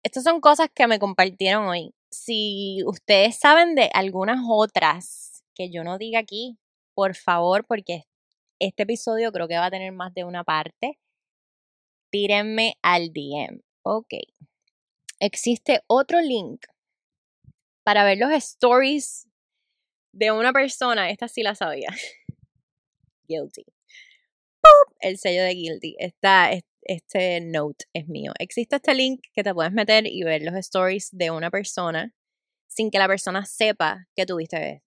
Estas 0.02 0.24
son 0.24 0.40
cosas 0.40 0.68
que 0.74 0.86
me 0.86 0.98
compartieron 0.98 1.66
hoy. 1.68 1.94
Si 2.10 2.82
ustedes 2.86 3.38
saben 3.38 3.74
de 3.74 3.90
algunas 3.92 4.40
otras 4.48 5.44
que 5.54 5.70
yo 5.70 5.84
no 5.84 5.98
diga 5.98 6.18
aquí, 6.20 6.58
por 6.94 7.14
favor, 7.14 7.66
porque 7.66 8.04
este 8.58 8.84
episodio 8.84 9.30
creo 9.32 9.46
que 9.46 9.58
va 9.58 9.66
a 9.66 9.70
tener 9.70 9.92
más 9.92 10.14
de 10.14 10.24
una 10.24 10.42
parte, 10.42 10.98
tírenme 12.10 12.76
al 12.82 13.12
DM. 13.12 13.60
Ok 13.82 14.14
existe 15.20 15.82
otro 15.86 16.20
link 16.20 16.66
para 17.84 18.04
ver 18.04 18.18
los 18.18 18.32
stories 18.32 19.28
de 20.12 20.32
una 20.32 20.52
persona. 20.52 21.10
Esta 21.10 21.28
sí 21.28 21.42
la 21.42 21.54
sabía. 21.54 21.88
Guilty. 23.28 23.64
El 25.00 25.18
sello 25.18 25.42
de 25.42 25.54
Guilty. 25.54 25.96
Este 26.82 27.40
note 27.40 27.84
es 27.92 28.08
mío. 28.08 28.32
Existe 28.38 28.76
este 28.76 28.94
link 28.94 29.20
que 29.32 29.42
te 29.42 29.54
puedes 29.54 29.72
meter 29.72 30.06
y 30.06 30.22
ver 30.24 30.42
los 30.42 30.54
stories 30.54 31.10
de 31.12 31.30
una 31.30 31.50
persona 31.50 32.14
sin 32.66 32.90
que 32.90 32.98
la 32.98 33.08
persona 33.08 33.44
sepa 33.44 34.06
que 34.14 34.26
tuviste 34.26 34.82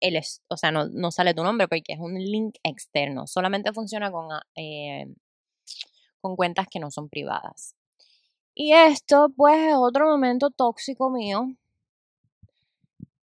el, 0.00 0.20
o 0.48 0.56
sea, 0.56 0.70
no, 0.70 0.86
no 0.86 1.10
sale 1.10 1.34
tu 1.34 1.42
nombre 1.42 1.68
porque 1.68 1.94
es 1.94 1.98
un 1.98 2.14
link 2.14 2.56
externo. 2.62 3.26
Solamente 3.26 3.72
funciona 3.72 4.10
con, 4.10 4.28
eh, 4.54 5.06
con 6.20 6.36
cuentas 6.36 6.66
que 6.70 6.80
no 6.80 6.90
son 6.90 7.08
privadas. 7.08 7.74
Y 8.54 8.72
esto, 8.72 9.30
pues, 9.36 9.56
es 9.70 9.74
otro 9.76 10.06
momento 10.06 10.50
tóxico 10.50 11.10
mío. 11.10 11.56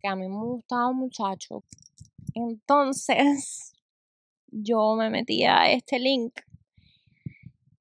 Que 0.02 0.08
a 0.08 0.16
mí 0.16 0.28
me 0.28 0.44
gustaba 0.44 0.88
un 0.88 0.98
muchacho. 0.98 1.64
Entonces, 2.34 3.74
yo 4.48 4.96
me 4.96 5.10
metí 5.10 5.44
a 5.46 5.72
este 5.72 6.00
link. 6.00 6.34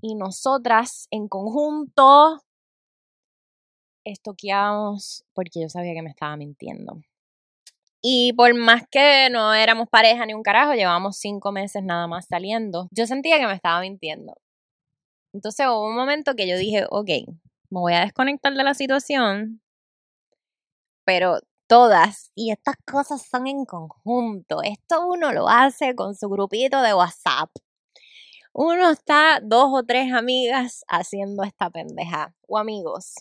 Y 0.03 0.15
nosotras, 0.15 1.09
en 1.11 1.29
conjunto, 1.29 2.41
estoqueábamos 4.05 5.25
porque 5.35 5.61
yo 5.61 5.69
sabía 5.69 5.95
que 5.95 6.03
me 6.03 6.11
estaba 6.11 6.37
mintiendo. 6.37 7.01
Y 8.03 8.33
por 8.33 8.55
más 8.55 8.85
que 8.91 9.29
no 9.31 9.53
éramos 9.53 9.89
pareja 9.89 10.25
ni 10.25 10.33
un 10.33 10.43
carajo, 10.43 10.73
llevábamos 10.73 11.19
cinco 11.19 11.53
meses 11.53 11.83
nada 11.83 12.07
más 12.07 12.27
saliendo, 12.27 12.89
yo 12.93 13.07
sentía 13.07 13.39
que 13.39 13.47
me 13.47 13.53
estaba 13.55 13.81
mintiendo. 13.81 14.35
Entonces 15.35 15.67
hubo 15.67 15.87
un 15.87 15.97
momento 15.97 16.35
que 16.35 16.49
yo 16.49 16.57
dije, 16.57 16.87
ok, 16.91 17.09
me 17.71 17.81
voy 17.81 17.93
a 17.95 18.01
desconectar 18.01 18.55
de 18.55 18.65
la 18.65 18.75
situación, 18.75 19.61
pero 21.05 21.41
todas, 21.71 22.33
y 22.35 22.51
estas 22.51 22.75
cosas 22.85 23.23
son 23.31 23.47
en 23.47 23.65
conjunto. 23.65 24.61
Esto 24.61 25.07
uno 25.07 25.33
lo 25.33 25.49
hace 25.49 25.95
con 25.95 26.17
su 26.17 26.29
grupito 26.29 26.83
de 26.83 26.95
WhatsApp. 26.95 27.49
Uno 28.53 28.91
está 28.91 29.39
dos 29.41 29.69
o 29.73 29.85
tres 29.85 30.13
amigas 30.13 30.85
haciendo 30.89 31.45
esta 31.45 31.71
pendeja. 31.71 32.35
O 32.49 32.59
amigos. 32.59 33.15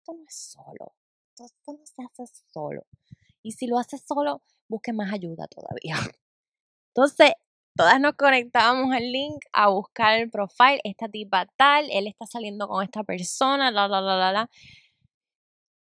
Esto 0.00 0.14
no 0.14 0.24
es 0.26 0.34
solo. 0.34 0.94
Esto 1.38 1.72
no 1.74 1.86
se 1.86 2.02
hace 2.02 2.34
solo. 2.52 2.82
Y 3.44 3.52
si 3.52 3.68
lo 3.68 3.78
haces 3.78 4.02
solo, 4.04 4.42
busque 4.66 4.92
más 4.92 5.12
ayuda 5.12 5.46
todavía. 5.46 5.94
Entonces, 6.92 7.34
todas 7.76 8.00
nos 8.00 8.14
conectábamos 8.14 8.92
al 8.96 9.12
link 9.12 9.44
a 9.52 9.68
buscar 9.68 10.18
el 10.18 10.28
profile. 10.28 10.80
Esta 10.82 11.08
tipa 11.08 11.46
tal, 11.56 11.88
él 11.92 12.08
está 12.08 12.26
saliendo 12.26 12.66
con 12.66 12.82
esta 12.82 13.04
persona, 13.04 13.70
la, 13.70 13.86
la, 13.86 14.00
la, 14.00 14.16
la, 14.16 14.32
la. 14.32 14.50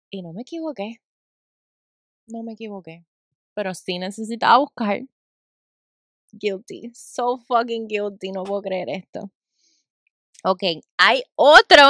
Y 0.10 0.24
no 0.24 0.34
me 0.34 0.42
equivoqué. 0.42 1.00
No 2.32 2.44
me 2.44 2.54
equivoqué. 2.54 3.06
Pero 3.54 3.74
sí 3.74 4.00
necesitaba 4.00 4.58
buscar. 4.58 5.02
Guilty. 6.32 6.92
So 6.94 7.38
fucking 7.38 7.88
guilty. 7.88 8.32
No 8.32 8.44
puedo 8.44 8.62
creer 8.62 8.90
esto. 8.90 9.32
Ok, 10.44 10.64
hay 10.98 11.24
otro 11.36 11.84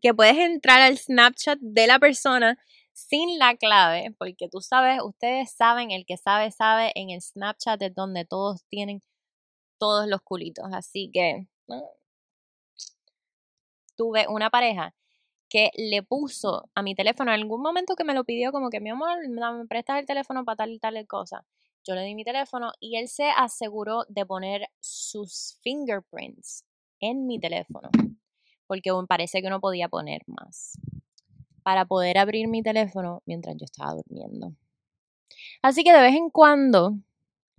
que 0.00 0.12
puedes 0.14 0.36
entrar 0.36 0.80
al 0.80 0.98
Snapchat 0.98 1.58
de 1.60 1.86
la 1.86 1.98
persona 1.98 2.58
sin 2.92 3.38
la 3.38 3.56
clave, 3.56 4.12
porque 4.18 4.48
tú 4.48 4.60
sabes, 4.60 5.00
ustedes 5.04 5.52
saben, 5.52 5.92
el 5.92 6.04
que 6.04 6.16
sabe, 6.16 6.50
sabe, 6.50 6.90
en 6.96 7.10
el 7.10 7.22
Snapchat 7.22 7.80
es 7.82 7.94
donde 7.94 8.24
todos 8.24 8.64
tienen 8.68 9.02
todos 9.78 10.08
los 10.08 10.22
culitos. 10.22 10.66
Así 10.72 11.10
que 11.12 11.46
tuve 13.96 14.26
una 14.28 14.50
pareja 14.50 14.94
que 15.48 15.70
le 15.76 16.02
puso 16.02 16.68
a 16.74 16.82
mi 16.82 16.94
teléfono 16.94 17.32
en 17.32 17.40
algún 17.40 17.62
momento 17.62 17.96
que 17.96 18.04
me 18.04 18.14
lo 18.14 18.24
pidió 18.24 18.52
como 18.52 18.70
que 18.70 18.80
mi 18.80 18.90
amor, 18.90 19.26
me 19.28 19.66
prestas 19.66 19.98
el 19.98 20.06
teléfono 20.06 20.44
para 20.44 20.56
tal 20.56 20.72
y 20.72 20.78
tal 20.78 21.06
cosa. 21.06 21.44
Yo 21.84 21.94
le 21.94 22.02
di 22.02 22.14
mi 22.14 22.24
teléfono 22.24 22.72
y 22.80 22.96
él 22.96 23.08
se 23.08 23.30
aseguró 23.30 24.04
de 24.08 24.26
poner 24.26 24.68
sus 24.80 25.58
fingerprints 25.62 26.64
en 27.00 27.26
mi 27.26 27.38
teléfono, 27.38 27.88
porque 28.66 28.90
parece 29.08 29.40
que 29.40 29.48
no 29.48 29.60
podía 29.60 29.88
poner 29.88 30.22
más, 30.26 30.78
para 31.62 31.86
poder 31.86 32.18
abrir 32.18 32.48
mi 32.48 32.62
teléfono 32.62 33.22
mientras 33.24 33.56
yo 33.56 33.64
estaba 33.64 33.94
durmiendo. 33.94 34.52
Así 35.62 35.82
que 35.82 35.92
de 35.92 36.00
vez 36.00 36.14
en 36.14 36.30
cuando 36.30 36.98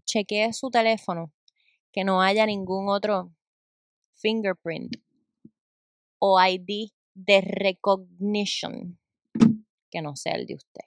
chequeé 0.06 0.54
su 0.54 0.70
teléfono, 0.70 1.32
que 1.92 2.04
no 2.04 2.22
haya 2.22 2.46
ningún 2.46 2.90
otro 2.90 3.32
fingerprint 4.14 4.96
o 6.20 6.40
ID 6.40 6.92
de 7.26 7.42
recognition 7.42 8.98
que 9.92 10.02
no 10.02 10.16
sea 10.16 10.34
el 10.36 10.46
de 10.46 10.56
usted. 10.56 10.86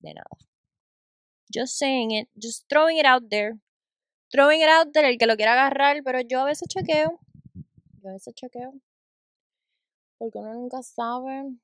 De 0.00 0.14
nada. 0.14 0.36
Just 1.52 1.78
saying 1.78 2.10
it, 2.12 2.28
just 2.36 2.68
throwing 2.68 2.98
it 2.98 3.06
out 3.06 3.28
there. 3.30 3.58
Throwing 4.30 4.60
it 4.60 4.68
out 4.68 4.92
there, 4.92 5.08
el 5.08 5.18
que 5.18 5.26
lo 5.26 5.36
quiera 5.36 5.52
agarrar, 5.54 6.02
pero 6.04 6.20
yo 6.20 6.40
a 6.40 6.44
veces 6.44 6.68
chequeo. 6.68 7.18
Yo 8.02 8.10
a 8.10 8.12
veces 8.12 8.34
chequeo. 8.34 8.72
Porque 10.18 10.38
uno 10.38 10.54
nunca 10.54 10.82
sabe 10.82 11.56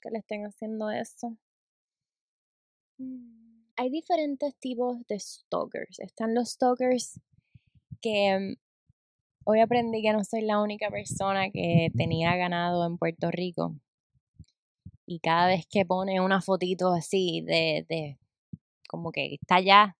que 0.00 0.10
le 0.10 0.18
estén 0.18 0.46
haciendo 0.46 0.90
eso. 0.90 1.36
Mm, 2.98 3.64
hay 3.76 3.90
diferentes 3.90 4.56
tipos 4.58 5.04
de 5.06 5.18
stalkers. 5.18 5.98
Están 5.98 6.34
los 6.34 6.50
stalkers 6.50 7.20
que 8.00 8.56
Hoy 9.50 9.60
aprendí 9.60 10.02
que 10.02 10.12
no 10.12 10.22
soy 10.24 10.42
la 10.42 10.60
única 10.60 10.90
persona 10.90 11.48
que 11.50 11.88
tenía 11.96 12.36
ganado 12.36 12.86
en 12.86 12.98
Puerto 12.98 13.30
Rico. 13.30 13.74
Y 15.06 15.20
cada 15.20 15.46
vez 15.46 15.66
que 15.70 15.86
pone 15.86 16.20
una 16.20 16.42
fotito 16.42 16.92
así 16.92 17.40
de, 17.46 17.86
de 17.88 18.18
como 18.90 19.10
que 19.10 19.38
está 19.40 19.54
allá, 19.54 19.96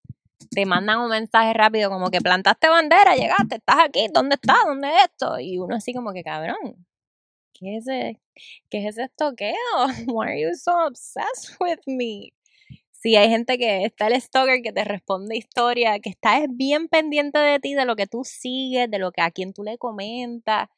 te 0.51 0.67
mandan 0.67 1.01
un 1.01 1.09
mensaje 1.09 1.55
rápido 1.55 1.89
como 1.89 2.11
que 2.11 2.21
plantaste 2.21 2.69
bandera, 2.69 3.17
llegaste, 3.17 3.55
estás 3.55 3.77
aquí, 3.87 4.09
¿dónde 4.13 4.35
estás? 4.35 4.59
¿Dónde 4.67 4.89
es 4.89 5.05
esto? 5.05 5.41
Y 5.41 5.57
uno 5.57 5.77
así 5.77 5.95
como 5.95 6.13
que 6.13 6.23
cabrón, 6.23 6.87
¿qué 7.55 7.79
es 7.79 7.89
ese, 7.89 8.21
qué 8.69 8.81
es 8.81 8.99
ese 8.99 9.05
estoqueo? 9.05 9.55
Why 10.09 10.27
are 10.27 10.41
you 10.43 10.55
so 10.55 10.73
obsessed 10.87 11.57
with 11.59 11.81
me? 11.87 12.35
Si 13.01 13.15
hay 13.15 13.29
gente 13.29 13.59
que 13.59 13.85
está 13.85 14.09
el 14.09 14.21
stalker 14.21 14.61
que 14.61 14.73
te 14.73 14.83
responde 14.83 15.37
historia, 15.37 16.01
que 16.01 16.11
está 16.11 16.45
bien 16.49 16.89
pendiente 16.89 17.39
de 17.39 17.61
ti, 17.61 17.75
de 17.75 17.85
lo 17.85 17.95
que 17.95 18.09
tú 18.09 18.25
sigues, 18.25 18.91
de 18.91 18.99
lo 18.99 19.13
que 19.13 19.23
a 19.23 19.31
quien 19.31 19.53
tú 19.53 19.63
le 19.63 19.79
comentas, 19.79 20.69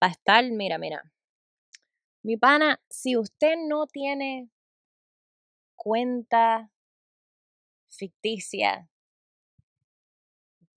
para 0.00 0.12
estar, 0.12 0.44
mira, 0.50 0.76
mira. 0.78 1.04
Mi 2.24 2.36
pana, 2.36 2.80
si 2.90 3.16
usted 3.16 3.54
no 3.68 3.86
tiene 3.86 4.50
cuenta 5.76 6.68
ficticia 7.88 8.88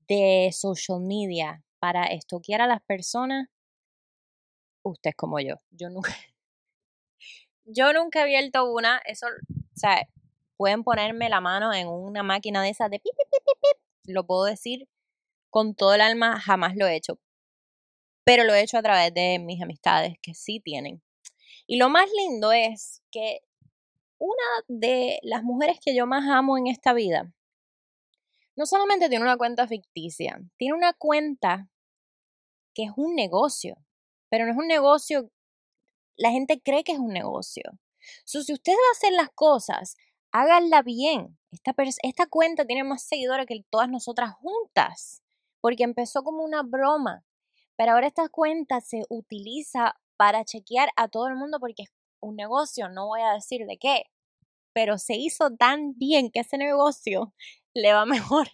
de 0.07 0.51
social 0.53 0.99
media 0.99 1.63
para 1.79 2.05
estoquear 2.05 2.61
a 2.61 2.67
las 2.67 2.81
personas, 2.83 3.47
usted 4.83 5.09
es 5.09 5.15
como 5.15 5.39
yo. 5.39 5.55
Yo 5.71 5.89
nunca, 5.89 6.11
yo 7.65 7.91
nunca 7.91 8.19
he 8.19 8.21
abierto 8.21 8.71
una, 8.71 8.99
eso, 8.99 9.25
o 9.25 9.79
sea, 9.79 10.07
pueden 10.61 10.83
ponerme 10.83 11.27
la 11.27 11.41
mano 11.41 11.73
en 11.73 11.87
una 11.87 12.21
máquina 12.21 12.61
de 12.61 12.69
esas 12.69 12.91
de 12.91 12.99
pip, 12.99 13.15
pip, 13.17 13.27
pip, 13.31 13.57
pip, 13.59 13.81
lo 14.03 14.27
puedo 14.27 14.43
decir 14.43 14.87
con 15.49 15.73
todo 15.73 15.95
el 15.95 16.01
alma, 16.01 16.39
jamás 16.39 16.75
lo 16.75 16.85
he 16.85 16.95
hecho. 16.95 17.17
Pero 18.23 18.43
lo 18.43 18.53
he 18.53 18.61
hecho 18.61 18.77
a 18.77 18.83
través 18.83 19.11
de 19.11 19.39
mis 19.39 19.59
amistades 19.59 20.17
que 20.21 20.35
sí 20.35 20.59
tienen. 20.59 21.01
Y 21.65 21.77
lo 21.77 21.89
más 21.89 22.07
lindo 22.15 22.51
es 22.51 23.01
que 23.09 23.39
una 24.19 24.63
de 24.67 25.17
las 25.23 25.41
mujeres 25.41 25.79
que 25.83 25.95
yo 25.95 26.05
más 26.05 26.29
amo 26.29 26.59
en 26.59 26.67
esta 26.67 26.93
vida, 26.93 27.33
no 28.55 28.67
solamente 28.67 29.09
tiene 29.09 29.25
una 29.25 29.37
cuenta 29.37 29.67
ficticia, 29.67 30.39
tiene 30.57 30.75
una 30.75 30.93
cuenta 30.93 31.71
que 32.75 32.83
es 32.83 32.91
un 32.97 33.15
negocio, 33.15 33.83
pero 34.29 34.45
no 34.45 34.51
es 34.51 34.57
un 34.59 34.67
negocio, 34.67 35.31
la 36.17 36.29
gente 36.29 36.61
cree 36.61 36.83
que 36.83 36.91
es 36.91 36.99
un 36.99 37.13
negocio. 37.13 37.63
So, 38.25 38.43
si 38.43 38.53
usted 38.53 38.73
va 38.73 38.89
a 38.89 38.97
hacer 38.97 39.13
las 39.13 39.29
cosas 39.31 39.95
háganla 40.31 40.81
bien. 40.81 41.37
Esta, 41.51 42.25
cuenta 42.27 42.65
tiene 42.65 42.83
más 42.83 43.03
seguidores 43.03 43.45
que 43.45 43.63
todas 43.69 43.89
nosotras 43.89 44.33
juntas, 44.35 45.21
porque 45.59 45.83
empezó 45.83 46.23
como 46.23 46.43
una 46.43 46.63
broma, 46.63 47.25
pero 47.75 47.91
ahora 47.91 48.07
esta 48.07 48.29
cuenta 48.29 48.79
se 48.79 49.03
utiliza 49.09 49.95
para 50.15 50.45
chequear 50.45 50.89
a 50.95 51.07
todo 51.09 51.27
el 51.27 51.35
mundo 51.35 51.59
porque 51.59 51.83
es 51.83 51.89
un 52.21 52.35
negocio, 52.35 52.87
no 52.89 53.07
voy 53.07 53.21
a 53.21 53.33
decir 53.33 53.65
de 53.65 53.77
qué, 53.77 54.03
pero 54.73 54.97
se 54.97 55.15
hizo 55.15 55.51
tan 55.51 55.97
bien 55.97 56.31
que 56.31 56.39
ese 56.39 56.57
negocio 56.57 57.33
le 57.73 57.93
va 57.93 58.05
mejor 58.05 58.47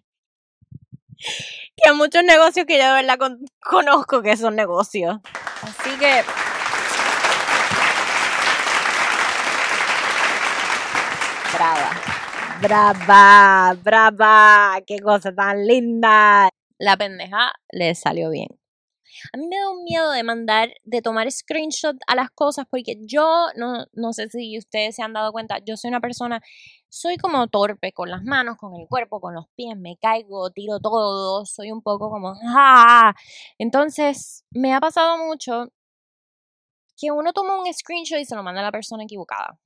que 1.76 1.90
a 1.90 1.94
muchos 1.94 2.24
negocios 2.24 2.66
que 2.66 2.78
yo 2.78 2.86
de 2.86 3.04
verdad 3.04 3.20
conozco 3.60 4.22
que 4.22 4.38
son 4.38 4.56
negocios. 4.56 5.20
Así 5.62 5.98
que 6.00 6.24
brava. 11.58 11.90
Brava, 12.62 13.76
brava, 13.84 14.82
qué 14.86 15.00
cosa 15.00 15.34
tan 15.34 15.66
linda. 15.66 16.50
La 16.80 16.98
pendeja 16.98 17.52
le 17.72 17.96
salió 17.96 18.30
bien. 18.30 18.50
A 19.34 19.38
mí 19.38 19.48
me 19.48 19.58
da 19.58 19.72
un 19.72 19.84
miedo 19.84 20.12
de 20.12 20.24
mandar, 20.24 20.70
de 20.84 21.02
tomar 21.02 21.32
screenshot 21.32 21.96
a 22.08 22.16
las 22.16 22.30
cosas 22.30 22.66
porque 22.70 22.98
yo, 23.02 23.48
no, 23.56 23.86
no 23.94 24.14
sé 24.14 24.30
si 24.30 24.58
ustedes 24.58 24.96
se 24.96 25.02
han 25.02 25.14
dado 25.14 25.32
cuenta, 25.32 25.58
yo 25.66 25.76
soy 25.76 25.90
una 25.90 26.02
persona, 26.02 26.42
soy 26.90 27.18
como 27.18 27.48
torpe 27.48 27.92
con 27.94 28.12
las 28.12 28.24
manos, 28.24 28.58
con 28.58 28.76
el 28.76 28.88
cuerpo, 28.88 29.20
con 29.20 29.34
los 29.34 29.48
pies, 29.56 29.76
me 29.76 29.98
caigo, 29.98 30.52
tiro 30.52 30.80
todo, 30.80 31.46
soy 31.46 31.72
un 31.72 31.82
poco 31.82 32.12
como, 32.12 32.36
¡ah! 32.56 33.16
Entonces, 33.58 34.46
me 34.52 34.74
ha 34.76 34.80
pasado 34.80 35.18
mucho 35.18 35.70
que 36.96 37.12
uno 37.12 37.34
toma 37.34 37.60
un 37.60 37.74
screenshot 37.74 38.20
y 38.20 38.26
se 38.26 38.36
lo 38.36 38.44
manda 38.44 38.62
a 38.62 38.66
la 38.66 38.72
persona 38.72 39.04
equivocada. 39.04 39.60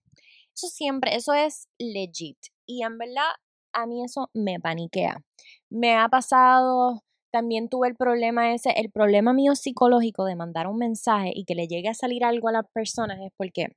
Eso 0.55 0.67
siempre, 0.67 1.15
eso 1.15 1.33
es 1.33 1.67
legit. 1.79 2.37
Y 2.65 2.83
en 2.83 2.97
verdad, 2.97 3.31
a 3.73 3.85
mí 3.85 4.03
eso 4.03 4.29
me 4.33 4.59
paniquea. 4.59 5.23
Me 5.69 5.95
ha 5.95 6.09
pasado, 6.09 7.03
también 7.31 7.69
tuve 7.69 7.87
el 7.87 7.95
problema 7.95 8.53
ese, 8.53 8.71
el 8.71 8.91
problema 8.91 9.33
mío 9.33 9.55
psicológico 9.55 10.25
de 10.25 10.35
mandar 10.35 10.67
un 10.67 10.77
mensaje 10.77 11.31
y 11.33 11.45
que 11.45 11.55
le 11.55 11.67
llegue 11.67 11.89
a 11.89 11.93
salir 11.93 12.23
algo 12.25 12.49
a 12.49 12.53
las 12.53 12.65
personas 12.73 13.19
es 13.21 13.31
porque 13.37 13.67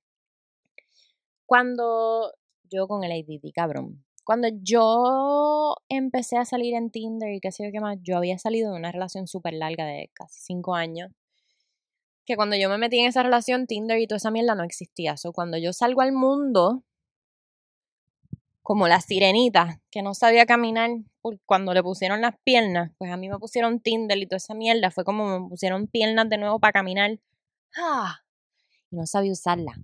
cuando 1.47 2.33
yo 2.71 2.89
con 2.89 3.05
el 3.05 3.13
ADD, 3.13 3.53
cabrón, 3.55 4.05
cuando 4.25 4.49
yo 4.63 5.77
empecé 5.89 6.39
a 6.39 6.45
salir 6.45 6.75
en 6.75 6.91
Tinder 6.91 7.35
y 7.35 7.41
qué 7.41 7.53
sé 7.53 7.65
yo 7.65 7.73
qué 7.73 7.81
más, 7.81 7.99
yo 8.03 8.17
había 8.17 8.39
salido 8.39 8.73
de 8.73 8.79
una 8.79 8.91
relación 8.91 9.27
súper 9.27 9.55
larga 9.55 9.85
de 9.87 10.11
casi 10.15 10.41
cinco 10.41 10.75
años 10.75 11.11
que 12.25 12.37
cuando 12.37 12.57
yo 12.57 12.69
me 12.69 12.79
metí 12.79 12.99
en 12.99 13.07
esa 13.07 13.23
relación, 13.23 13.67
Tinder 13.67 13.99
y 13.99 14.07
toda 14.07 14.17
esa 14.17 14.31
mierda 14.31 14.55
no 14.55 14.65
existía. 14.65 15.17
So, 15.17 15.33
cuando 15.33 15.59
yo 15.59 15.73
salgo 15.73 16.01
al 16.01 16.13
mundo, 16.13 16.83
como 18.63 18.89
la 18.89 19.01
sirenita, 19.01 19.81
que 19.91 20.03
no 20.03 20.15
sabía 20.15 20.47
caminar 20.47 20.91
cuando 21.47 21.75
le 21.75 21.83
pusieron 21.83 22.23
las 22.23 22.35
piernas, 22.45 22.93
pues 22.97 23.11
a 23.11 23.17
mí 23.17 23.29
me 23.29 23.39
pusieron 23.39 23.81
Tinder 23.81 24.17
y 24.19 24.27
toda 24.27 24.39
esa 24.39 24.55
mierda, 24.55 24.91
fue 24.91 25.05
como 25.05 25.39
me 25.39 25.49
pusieron 25.49 25.87
piernas 25.87 26.29
de 26.31 26.39
nuevo 26.39 26.59
para 26.59 26.73
caminar. 26.73 27.19
¡Ah! 27.77 28.21
Y 28.91 28.97
no 28.97 29.07
sabía 29.07 29.33
usarla. 29.33 29.75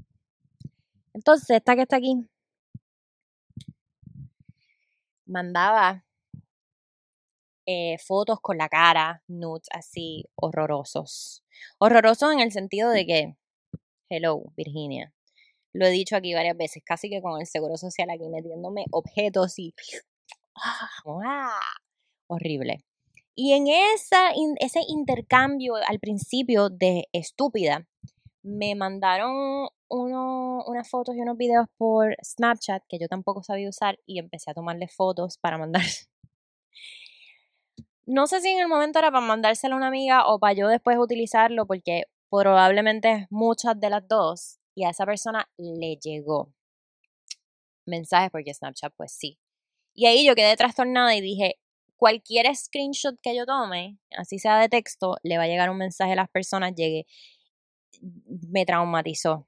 Entonces, 1.12 1.50
esta 1.50 1.76
que 1.76 1.82
está 1.82 1.96
aquí, 1.96 2.26
mandaba 5.26 6.04
eh, 7.66 7.98
fotos 7.98 8.40
con 8.40 8.58
la 8.58 8.68
cara, 8.68 9.22
nudes 9.28 9.68
así, 9.72 10.24
horrorosos. 10.34 11.44
Horrorosos 11.78 12.32
en 12.32 12.40
el 12.40 12.52
sentido 12.52 12.90
de 12.90 13.06
que, 13.06 13.36
hello, 14.10 14.44
Virginia. 14.56 15.12
Lo 15.72 15.86
he 15.86 15.90
dicho 15.90 16.16
aquí 16.16 16.34
varias 16.34 16.56
veces, 16.56 16.82
casi 16.84 17.08
que 17.10 17.22
con 17.22 17.40
el 17.40 17.46
seguro 17.46 17.76
social 17.76 18.10
aquí 18.10 18.28
metiéndome 18.28 18.84
objetos 18.90 19.58
y. 19.58 19.74
¡Ah! 20.56 21.60
horrible. 22.28 22.84
Y 23.34 23.52
en 23.54 23.66
esa, 23.68 24.34
in- 24.34 24.56
ese 24.60 24.80
intercambio 24.88 25.74
al 25.76 25.98
principio 26.00 26.68
de 26.68 27.08
estúpida, 27.12 27.86
me 28.42 28.74
mandaron 28.74 29.68
uno, 29.88 30.64
unas 30.66 30.88
fotos 30.88 31.16
y 31.16 31.20
unos 31.20 31.36
videos 31.36 31.66
por 31.76 32.16
Snapchat 32.22 32.82
que 32.88 32.98
yo 32.98 33.08
tampoco 33.08 33.42
sabía 33.42 33.68
usar 33.68 33.98
y 34.06 34.18
empecé 34.18 34.50
a 34.50 34.54
tomarle 34.54 34.88
fotos 34.88 35.38
para 35.38 35.58
mandar. 35.58 35.82
No 38.12 38.26
sé 38.26 38.40
si 38.40 38.48
en 38.48 38.58
el 38.58 38.66
momento 38.66 38.98
era 38.98 39.12
para 39.12 39.24
mandárselo 39.24 39.74
a 39.74 39.78
una 39.78 39.86
amiga 39.86 40.26
o 40.26 40.40
para 40.40 40.52
yo 40.52 40.66
después 40.66 40.98
utilizarlo 40.98 41.64
porque 41.64 42.06
probablemente 42.28 43.28
muchas 43.30 43.78
de 43.78 43.88
las 43.88 44.08
dos 44.08 44.58
y 44.74 44.82
a 44.84 44.90
esa 44.90 45.06
persona 45.06 45.48
le 45.56 45.94
llegó 45.94 46.52
mensajes 47.86 48.32
porque 48.32 48.52
Snapchat 48.52 48.92
pues 48.96 49.12
sí. 49.12 49.38
Y 49.94 50.06
ahí 50.06 50.26
yo 50.26 50.34
quedé 50.34 50.56
trastornada 50.56 51.14
y 51.14 51.20
dije, 51.20 51.60
cualquier 51.94 52.52
screenshot 52.56 53.14
que 53.22 53.36
yo 53.36 53.46
tome, 53.46 53.96
así 54.18 54.40
sea 54.40 54.58
de 54.58 54.68
texto, 54.68 55.14
le 55.22 55.38
va 55.38 55.44
a 55.44 55.46
llegar 55.46 55.70
un 55.70 55.78
mensaje 55.78 56.14
a 56.14 56.16
las 56.16 56.30
personas, 56.30 56.74
llegue, 56.74 57.06
me 58.02 58.66
traumatizó. 58.66 59.46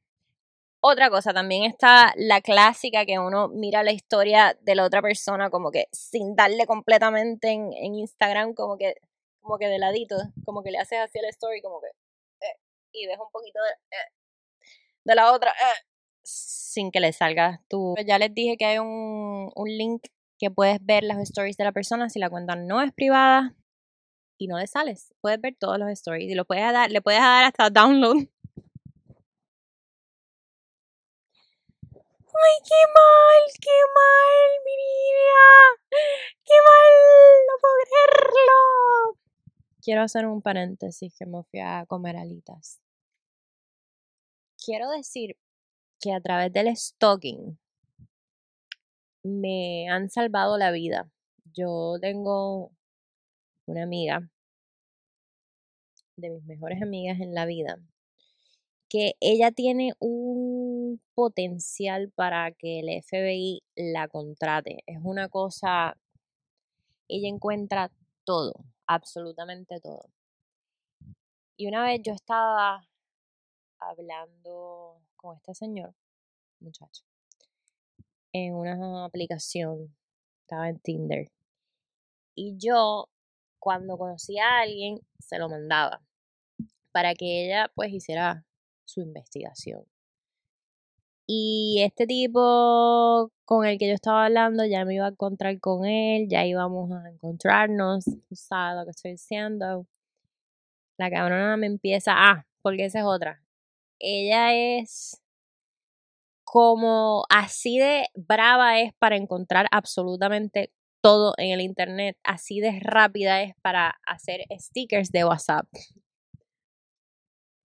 Otra 0.85 1.11
cosa, 1.11 1.33
también 1.33 1.63
está 1.63 2.13
la 2.17 2.41
clásica 2.41 3.07
que 3.07 3.21
uno 3.21 3.47
mira 3.47 3.85
la 3.85 3.93
historia 3.93 4.59
de 4.63 4.75
la 4.75 4.85
otra 4.85 5.01
persona 5.01 5.49
como 5.49 5.71
que 5.71 5.87
sin 5.93 6.35
darle 6.35 6.67
completamente 6.67 7.51
en, 7.53 7.73
Instagram, 7.95 8.53
como 8.53 8.77
que, 8.77 8.97
como 9.41 9.59
que 9.59 9.69
de 9.69 9.79
ladito, 9.79 10.17
como 10.45 10.65
que 10.65 10.73
le 10.73 10.79
haces 10.79 10.99
así 10.99 11.21
el 11.21 11.27
story, 11.27 11.63
como 11.63 11.81
que, 11.81 11.87
eh, 11.87 12.57
y 12.91 13.07
ves 13.07 13.17
un 13.21 13.31
poquito 13.31 13.61
de, 13.63 13.97
eh, 13.97 14.11
de 15.05 15.15
la 15.15 15.33
otra, 15.33 15.53
eh, 15.53 15.87
sin 16.25 16.91
que 16.91 16.99
le 16.99 17.13
salga 17.13 17.63
tú. 17.69 17.95
Ya 18.05 18.19
les 18.19 18.35
dije 18.35 18.57
que 18.57 18.65
hay 18.65 18.79
un, 18.79 19.53
un 19.55 19.69
link 19.69 20.09
que 20.37 20.51
puedes 20.51 20.85
ver 20.85 21.05
las 21.05 21.19
stories 21.19 21.57
de 21.57 21.63
la 21.65 21.71
persona 21.71 22.09
si 22.09 22.19
la 22.19 22.29
cuenta 22.29 22.57
no 22.57 22.83
es 22.83 22.93
privada 22.93 23.55
y 24.37 24.49
no 24.49 24.59
le 24.59 24.67
sales. 24.67 25.15
Puedes 25.21 25.41
ver 25.41 25.55
todos 25.57 25.79
los 25.79 25.89
stories 25.91 26.29
y 26.29 26.35
lo 26.35 26.45
puedes 26.45 26.65
dar, 26.73 26.91
le 26.91 27.01
puedes 27.01 27.21
dar 27.21 27.45
hasta 27.45 27.71
download. 27.71 28.27
¡Ay, 32.45 32.59
qué 32.69 32.75
mal! 32.93 33.43
¡Qué 33.61 33.79
mal, 33.95 34.49
Miriam! 34.65 35.73
¡Qué 36.45 36.55
mal! 36.69 36.93
¡No 37.49 37.55
puedo 37.61 37.75
creerlo! 37.87 39.19
Quiero 39.83 40.03
hacer 40.03 40.27
un 40.27 40.43
paréntesis 40.43 41.15
que 41.17 41.27
me 41.27 41.43
fui 41.45 41.61
a 41.61 41.87
comer 41.87 42.17
alitas. 42.17 42.81
Quiero 44.65 44.91
decir 44.91 45.37
que 46.01 46.13
a 46.13 46.21
través 46.21 46.53
del 46.53 46.77
stalking 46.77 47.59
me 49.23 49.89
han 49.89 50.11
salvado 50.11 50.59
la 50.59 50.71
vida. 50.71 51.11
Yo 51.53 51.97
tengo 52.01 52.73
una 53.67 53.85
amiga, 53.85 54.29
de 56.17 56.31
mis 56.31 56.45
mejores 56.45 56.83
amigas 56.83 57.21
en 57.21 57.35
la 57.35 57.47
vida, 57.47 57.79
que 58.93 59.15
ella 59.21 59.53
tiene 59.53 59.95
un 60.01 61.01
potencial 61.15 62.13
para 62.15 62.53
que 62.53 62.81
el 62.81 63.03
FBI 63.03 63.63
la 63.75 64.07
contrate. 64.07 64.83
Es 64.87 64.99
una 65.03 65.31
cosa, 65.31 65.97
ella 67.09 67.29
encuentra 67.29 67.91
todo, 68.25 68.53
absolutamente 68.87 69.81
todo. 69.81 70.11
Y 71.57 71.69
una 71.69 71.85
vez 71.85 72.03
yo 72.03 72.13
estaba 72.13 72.87
hablando 73.79 75.01
con 75.17 75.37
este 75.39 75.55
señor, 75.55 75.95
muchacho, 76.61 77.03
en 78.35 78.53
una 78.53 79.07
aplicación, 79.07 79.97
estaba 80.43 80.69
en 80.69 80.79
Tinder. 80.81 81.33
Y 82.35 82.59
yo, 82.59 83.09
cuando 83.59 83.97
conocía 83.97 84.45
a 84.45 84.61
alguien, 84.61 85.01
se 85.19 85.39
lo 85.39 85.49
mandaba 85.49 86.03
para 86.91 87.15
que 87.15 87.47
ella 87.47 87.73
pues 87.75 87.91
hiciera 87.91 88.45
su 88.85 89.01
investigación. 89.01 89.85
Y 91.27 91.81
este 91.83 92.07
tipo 92.07 93.31
con 93.45 93.65
el 93.65 93.79
que 93.79 93.89
yo 93.89 93.95
estaba 93.95 94.27
hablando 94.27 94.65
ya 94.67 94.85
me 94.85 94.95
iba 94.95 95.07
a 95.07 95.11
encontrar 95.11 95.59
con 95.61 95.87
él, 95.87 96.29
ya 96.29 96.45
íbamos 96.45 96.91
a 96.93 97.09
encontrarnos, 97.09 98.05
sabes 98.33 98.79
lo 98.79 98.85
que 98.85 98.91
estoy 98.91 99.13
diciendo. 99.13 99.87
La 100.99 101.11
cabrona 101.11 101.57
me 101.57 101.67
empieza, 101.67 102.13
ah, 102.17 102.47
porque 102.63 102.87
esa 102.87 103.01
es 103.01 103.05
otra. 103.05 103.43
Ella 103.99 104.55
es 104.55 105.23
como 106.45 107.25
así 107.31 107.79
de 107.79 108.09
brava 108.15 108.79
es 108.81 108.93
para 108.99 109.17
encontrar 109.17 109.69
absolutamente 109.71 110.71
todo 111.01 111.35
en 111.39 111.51
el 111.53 111.61
internet, 111.63 112.19
así 112.25 112.61
de 112.61 112.79
rápida 112.81 113.43
es 113.43 113.55
para 113.63 113.99
hacer 114.07 114.43
stickers 114.59 115.11
de 115.11 115.25
WhatsApp. 115.25 115.67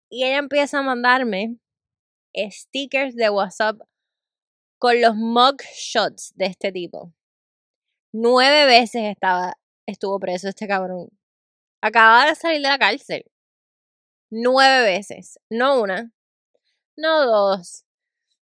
Y 0.08 0.24
ella 0.24 0.38
empieza 0.38 0.78
a 0.78 0.82
mandarme 0.82 1.58
stickers 2.50 3.16
de 3.16 3.30
WhatsApp 3.30 3.80
con 4.78 5.00
los 5.00 5.16
mug 5.16 5.56
shots 5.74 6.32
de 6.36 6.46
este 6.46 6.70
tipo. 6.70 7.12
Nueve 8.12 8.66
veces 8.66 9.02
estaba, 9.04 9.58
estuvo 9.86 10.18
preso 10.20 10.48
este 10.48 10.68
cabrón. 10.68 11.08
Acaba 11.80 12.26
de 12.26 12.34
salir 12.34 12.62
de 12.62 12.68
la 12.68 12.78
cárcel. 12.78 13.24
Nueve 14.30 14.82
veces. 14.82 15.38
No 15.50 15.80
una. 15.80 16.12
No 16.96 17.26
dos. 17.26 17.84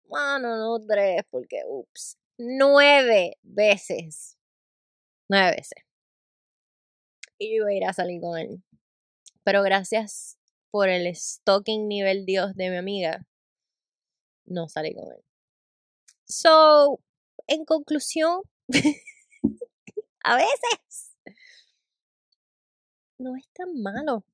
Bueno, 0.06 0.58
no 0.58 0.80
tres, 0.86 1.24
porque 1.30 1.62
ups. 1.68 2.18
Nueve 2.38 3.38
veces. 3.44 4.38
Nueve 5.30 5.56
veces. 5.58 5.84
Y 7.38 7.58
yo 7.58 7.64
iba 7.64 7.70
a 7.70 7.74
ir 7.74 7.86
a 7.86 7.94
salir 7.94 8.22
con 8.22 8.38
él. 8.38 8.64
Pero 9.44 9.62
gracias 9.64 10.38
por 10.76 10.90
el 10.90 11.08
stalking 11.16 11.88
nivel 11.88 12.26
Dios 12.26 12.54
de 12.54 12.70
mi 12.70 12.76
amiga, 12.76 13.26
no 14.44 14.68
salí 14.68 14.94
con 14.94 15.06
él. 15.06 15.24
So, 16.26 17.00
en 17.48 17.64
conclusión, 17.64 18.42
a 20.26 20.36
veces 20.36 21.14
no 23.18 23.38
es 23.38 23.48
tan 23.54 23.82
malo 23.82 24.26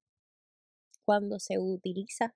cuando 1.06 1.38
se 1.38 1.60
utiliza 1.60 2.34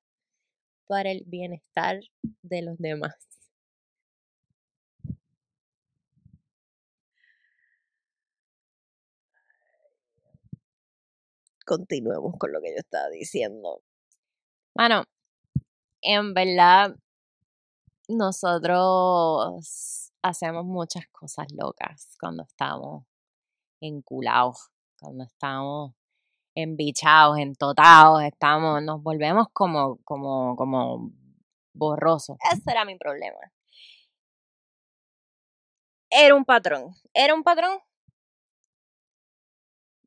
para 0.85 1.09
el 1.09 1.23
bienestar 1.25 1.99
de 2.43 2.61
los 2.61 2.77
demás. 2.77 3.15
Continuemos 11.65 12.35
con 12.37 12.51
lo 12.51 12.61
que 12.61 12.69
yo 12.69 12.77
estaba 12.77 13.09
diciendo. 13.09 13.81
Bueno, 14.75 15.05
en 16.01 16.33
verdad, 16.33 16.97
nosotros 18.09 20.11
hacemos 20.21 20.65
muchas 20.65 21.07
cosas 21.13 21.47
locas 21.53 22.17
cuando 22.19 22.43
estamos 22.43 23.05
enculados, 23.79 24.69
cuando 24.99 25.23
estamos 25.23 25.93
embichados, 26.55 27.37
entotados, 27.37 28.21
estamos, 28.23 28.83
nos 28.83 29.01
volvemos 29.01 29.47
como, 29.53 29.97
como, 30.03 30.57
como 30.57 31.09
borrosos. 31.73 32.35
Ese 32.51 32.69
era 32.69 32.83
mi 32.83 32.97
problema. 32.97 33.39
Era 36.09 36.35
un 36.35 36.43
patrón. 36.43 36.93
Era 37.13 37.33
un 37.33 37.43
patrón. 37.43 37.79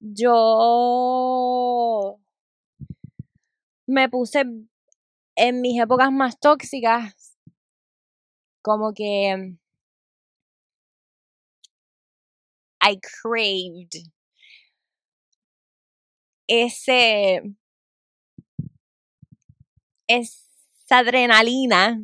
Yo 0.00 2.18
me 3.88 4.08
puse 4.08 4.44
en 5.34 5.60
mis 5.60 5.80
épocas 5.80 6.12
más 6.12 6.38
tóxicas 6.38 7.36
como 8.62 8.92
que 8.92 9.56
I 12.82 13.00
craved 13.00 14.04
ese 16.46 17.42
esa 20.06 20.98
adrenalina 20.98 22.02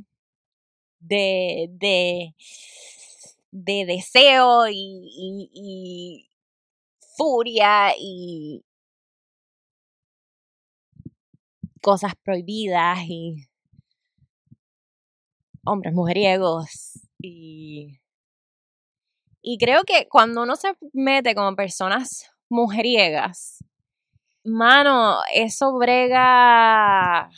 de 1.00 1.68
de 1.70 2.34
de 3.52 3.84
deseo 3.86 4.68
y, 4.68 4.74
y, 4.74 5.50
y 5.54 6.30
furia 7.16 7.94
y 7.96 8.64
cosas 11.84 12.14
prohibidas 12.24 12.98
y 13.06 13.46
hombres 15.66 15.92
mujeriegos 15.92 16.98
y 17.20 18.00
y 19.42 19.58
creo 19.58 19.84
que 19.84 20.08
cuando 20.08 20.42
uno 20.42 20.56
se 20.56 20.72
mete 20.94 21.34
como 21.34 21.54
personas 21.54 22.30
mujeriegas, 22.48 23.62
mano, 24.42 25.18
eso 25.34 25.76
brega 25.76 27.28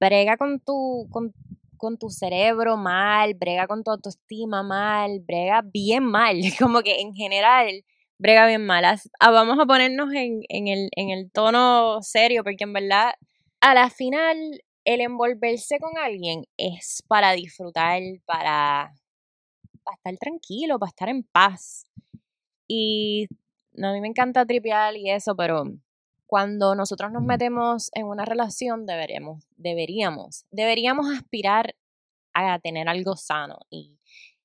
brega 0.00 0.36
con 0.36 0.58
tu 0.58 1.06
con, 1.12 1.32
con 1.76 1.98
tu 1.98 2.10
cerebro 2.10 2.76
mal, 2.76 3.34
brega 3.34 3.68
con 3.68 3.84
tu 3.84 3.92
autoestima 3.92 4.64
mal, 4.64 5.20
brega 5.20 5.62
bien 5.62 6.02
mal, 6.02 6.40
como 6.58 6.82
que 6.82 7.00
en 7.00 7.14
general 7.14 7.84
brega 8.22 8.46
bien 8.46 8.64
mal. 8.64 8.84
As- 8.84 9.10
ah, 9.20 9.30
Vamos 9.30 9.58
a 9.58 9.66
ponernos 9.66 10.10
en, 10.14 10.42
el, 10.48 11.30
tono 11.32 12.00
serio, 12.02 12.44
porque 12.44 12.64
en 12.64 12.72
verdad, 12.72 13.14
a 13.60 13.74
la 13.74 13.90
final, 13.90 14.36
el 14.84 15.00
envolverse 15.00 15.78
con 15.80 15.98
alguien 15.98 16.44
es 16.56 17.02
para 17.08 17.32
disfrutar, 17.32 18.00
para, 18.24 18.94
para 19.84 19.96
estar 19.96 20.16
tranquilo, 20.18 20.78
para 20.78 20.90
estar 20.90 21.08
en 21.08 21.24
paz. 21.24 21.86
Y 22.68 23.26
no, 23.72 23.88
a 23.88 23.92
mí 23.92 24.00
me 24.00 24.08
encanta 24.08 24.46
tripear 24.46 24.96
y 24.96 25.10
eso, 25.10 25.34
pero 25.36 25.64
cuando 26.26 26.74
nosotros 26.76 27.10
nos 27.12 27.24
metemos 27.24 27.90
en 27.94 28.06
una 28.06 28.24
relación, 28.24 28.86
deberíamos, 28.86 29.44
deberíamos, 29.56 30.46
deberíamos 30.50 31.06
aspirar 31.10 31.74
a 32.34 32.58
tener 32.60 32.88
algo 32.88 33.16
sano. 33.16 33.58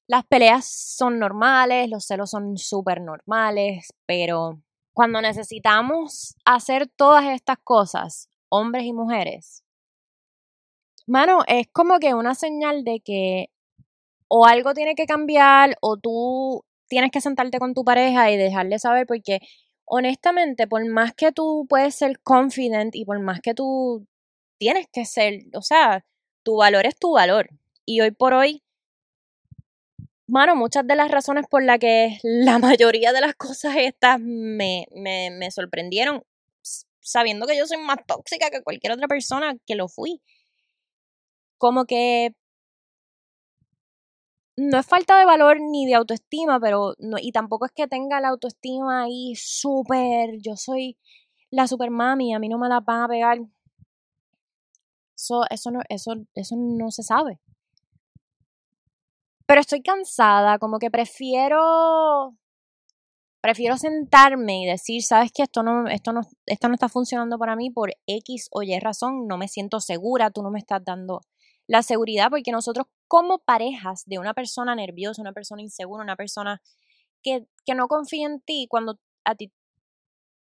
Las 0.07 0.25
peleas 0.25 0.65
son 0.65 1.19
normales, 1.19 1.89
los 1.89 2.05
celos 2.05 2.29
son 2.31 2.57
súper 2.57 3.01
normales, 3.01 3.87
pero 4.05 4.61
cuando 4.93 5.21
necesitamos 5.21 6.35
hacer 6.45 6.87
todas 6.87 7.25
estas 7.25 7.57
cosas, 7.63 8.29
hombres 8.49 8.85
y 8.85 8.93
mujeres, 8.93 9.63
mano, 11.05 11.43
es 11.47 11.67
como 11.71 11.99
que 11.99 12.13
una 12.13 12.35
señal 12.35 12.83
de 12.83 13.01
que 13.01 13.49
o 14.29 14.45
algo 14.45 14.73
tiene 14.73 14.95
que 14.95 15.05
cambiar 15.05 15.77
o 15.81 15.97
tú 15.97 16.63
tienes 16.87 17.11
que 17.11 17.21
sentarte 17.21 17.59
con 17.59 17.73
tu 17.73 17.83
pareja 17.83 18.31
y 18.31 18.37
dejarle 18.37 18.79
saber 18.79 19.07
porque 19.07 19.39
honestamente, 19.85 20.67
por 20.67 20.85
más 20.89 21.13
que 21.13 21.31
tú 21.31 21.65
puedes 21.69 21.95
ser 21.95 22.19
confident 22.21 22.95
y 22.95 23.05
por 23.05 23.19
más 23.19 23.39
que 23.41 23.53
tú 23.53 24.05
tienes 24.59 24.87
que 24.91 25.05
ser, 25.05 25.45
o 25.53 25.61
sea, 25.61 26.05
tu 26.43 26.57
valor 26.57 26.85
es 26.85 26.97
tu 26.97 27.13
valor. 27.13 27.49
Y 27.85 28.01
hoy 28.01 28.11
por 28.11 28.33
hoy, 28.33 28.63
mano, 30.27 30.55
muchas 30.55 30.85
de 30.85 30.95
las 30.95 31.11
razones 31.11 31.45
por 31.49 31.63
las 31.63 31.79
que 31.79 32.19
la 32.23 32.59
mayoría 32.59 33.13
de 33.13 33.21
las 33.21 33.35
cosas 33.35 33.75
estas 33.77 34.19
me, 34.19 34.85
me, 34.95 35.31
me 35.31 35.51
sorprendieron, 35.51 36.23
sabiendo 37.01 37.47
que 37.47 37.57
yo 37.57 37.65
soy 37.67 37.77
más 37.77 37.97
tóxica 38.05 38.49
que 38.49 38.61
cualquier 38.63 38.93
otra 38.93 39.07
persona 39.07 39.55
que 39.65 39.75
lo 39.75 39.87
fui. 39.87 40.21
Como 41.57 41.85
que 41.85 42.33
no 44.57 44.79
es 44.79 44.85
falta 44.85 45.17
de 45.19 45.25
valor 45.25 45.57
ni 45.61 45.85
de 45.85 45.95
autoestima, 45.95 46.59
pero 46.59 46.95
no, 46.99 47.17
y 47.19 47.31
tampoco 47.31 47.65
es 47.65 47.71
que 47.71 47.87
tenga 47.87 48.19
la 48.19 48.29
autoestima 48.29 49.03
ahí 49.03 49.33
súper, 49.35 50.31
yo 50.41 50.55
soy 50.57 50.97
la 51.51 51.67
super 51.67 51.91
mami, 51.91 52.33
a 52.33 52.39
mí 52.39 52.49
no 52.49 52.57
me 52.57 52.67
la 52.69 52.79
van 52.81 53.03
a 53.03 53.07
pegar. 53.07 53.39
Eso, 55.15 55.43
eso, 55.49 55.71
no, 55.71 55.81
eso, 55.89 56.13
eso 56.35 56.55
no 56.57 56.91
se 56.91 57.03
sabe. 57.03 57.39
Pero 59.47 59.61
estoy 59.61 59.81
cansada, 59.81 60.59
como 60.59 60.77
que 60.77 60.91
prefiero 60.91 62.35
prefiero 63.41 63.77
sentarme 63.77 64.63
y 64.63 64.65
decir, 64.65 65.01
sabes 65.03 65.31
que 65.31 65.43
esto 65.43 65.63
no, 65.63 65.87
esto 65.87 66.11
no, 66.11 66.21
esto 66.47 66.67
no 66.67 66.73
está 66.73 66.89
funcionando 66.89 67.37
para 67.39 67.55
mí 67.55 67.69
por 67.69 67.91
X 68.05 68.49
o 68.51 68.61
Y 68.61 68.77
razón, 68.79 69.25
no 69.25 69.37
me 69.37 69.47
siento 69.47 69.79
segura, 69.79 70.31
tú 70.31 70.43
no 70.43 70.51
me 70.51 70.59
estás 70.59 70.83
dando 70.83 71.21
la 71.65 71.81
seguridad, 71.81 72.29
porque 72.29 72.51
nosotros 72.51 72.87
como 73.07 73.39
parejas 73.39 74.03
de 74.05 74.19
una 74.19 74.33
persona 74.33 74.75
nerviosa, 74.75 75.21
una 75.21 75.31
persona 75.31 75.61
insegura, 75.61 76.03
una 76.03 76.17
persona 76.17 76.61
que, 77.23 77.45
que 77.65 77.75
no 77.75 77.87
confía 77.87 78.27
en 78.27 78.41
ti, 78.41 78.67
cuando 78.69 78.99
a 79.23 79.35
ti, 79.35 79.53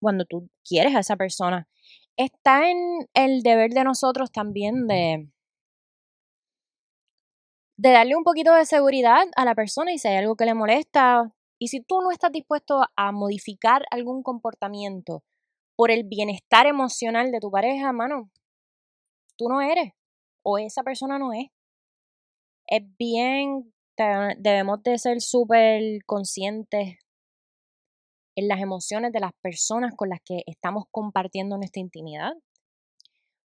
cuando 0.02 0.26
tú 0.26 0.50
quieres 0.68 0.96
a 0.96 1.00
esa 1.00 1.16
persona, 1.16 1.68
está 2.18 2.70
en 2.70 2.78
el 3.14 3.44
deber 3.44 3.72
de 3.72 3.84
nosotros 3.84 4.32
también 4.32 4.88
de, 4.88 5.30
de 7.78 7.92
darle 7.92 8.16
un 8.16 8.24
poquito 8.24 8.54
de 8.54 8.66
seguridad 8.66 9.26
a 9.36 9.46
la 9.46 9.56
persona 9.56 9.92
y 9.92 9.98
si 9.98 10.08
hay 10.08 10.18
algo 10.18 10.36
que 10.36 10.46
le 10.46 10.54
molesta, 10.54 11.32
y 11.60 11.68
si 11.70 11.82
tú 11.82 12.02
no 12.02 12.12
estás 12.12 12.32
dispuesto 12.32 12.82
a 12.96 13.12
modificar 13.12 13.86
algún 13.92 14.24
comportamiento 14.24 15.24
por 15.76 15.92
el 15.92 16.04
bienestar 16.04 16.68
emocional 16.68 17.32
de 17.32 17.40
tu 17.40 17.52
pareja, 17.52 17.92
mano, 17.92 18.30
tú 19.38 19.48
no 19.50 19.62
eres 19.62 19.94
o 20.44 20.58
esa 20.58 20.84
persona 20.84 21.18
no 21.18 21.34
es. 21.34 21.48
Es 22.68 22.82
bien, 22.98 23.74
debemos 24.38 24.82
de 24.84 24.98
ser 24.98 25.22
súper 25.22 25.82
conscientes 26.06 26.98
en 28.38 28.48
las 28.48 28.60
emociones 28.60 29.12
de 29.14 29.22
las 29.22 29.32
personas 29.42 29.94
con 29.96 30.10
las 30.10 30.20
que 30.26 30.42
estamos 30.46 30.86
compartiendo 30.92 31.58
nuestra 31.58 31.82
intimidad. 31.82 32.34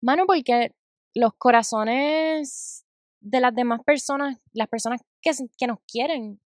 Mano, 0.02 0.24
porque 0.26 0.72
los 1.14 1.32
corazones 1.38 2.83
de 3.24 3.40
las 3.40 3.54
demás 3.54 3.80
personas, 3.84 4.38
las 4.52 4.68
personas 4.68 5.00
que, 5.22 5.32
que 5.56 5.66
nos 5.66 5.78
quieren, 5.90 6.40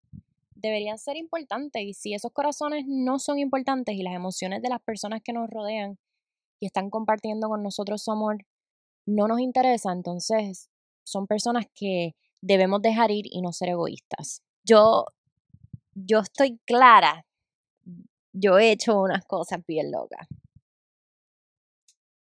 deberían 0.56 0.98
ser 0.98 1.16
importantes. 1.16 1.82
Y 1.82 1.94
si 1.94 2.14
esos 2.14 2.32
corazones 2.32 2.84
no 2.86 3.18
son 3.20 3.38
importantes 3.38 3.94
y 3.94 4.02
las 4.02 4.14
emociones 4.14 4.60
de 4.60 4.68
las 4.68 4.82
personas 4.82 5.22
que 5.22 5.32
nos 5.32 5.48
rodean 5.48 5.98
y 6.58 6.66
están 6.66 6.90
compartiendo 6.90 7.48
con 7.48 7.62
nosotros 7.62 8.02
su 8.02 8.10
amor 8.10 8.38
no 9.06 9.28
nos 9.28 9.38
interesa, 9.38 9.92
entonces 9.92 10.68
son 11.04 11.28
personas 11.28 11.66
que 11.74 12.16
debemos 12.40 12.82
dejar 12.82 13.12
ir 13.12 13.26
y 13.30 13.40
no 13.40 13.52
ser 13.52 13.68
egoístas. 13.68 14.42
Yo, 14.64 15.06
yo 15.94 16.20
estoy 16.20 16.58
clara. 16.66 17.24
Yo 18.32 18.58
he 18.58 18.72
hecho 18.72 19.00
unas 19.00 19.24
cosas 19.26 19.60
bien 19.64 19.92
locas. 19.92 20.26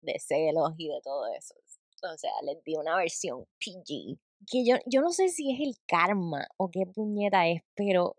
De 0.01 0.17
celos 0.17 0.73
y 0.77 0.87
de 0.87 1.01
todo 1.03 1.27
eso. 1.27 1.53
O 2.01 2.17
sea, 2.17 2.31
les 2.43 2.63
di 2.63 2.75
una 2.75 2.95
versión 2.95 3.45
PG. 3.59 4.17
Que 4.47 4.65
yo, 4.65 4.75
yo 4.85 4.99
no 5.01 5.11
sé 5.11 5.29
si 5.29 5.49
es 5.53 5.61
el 5.61 5.75
karma 5.87 6.45
o 6.57 6.69
qué 6.69 6.85
puñeta 6.85 7.47
es, 7.47 7.61
pero 7.73 8.17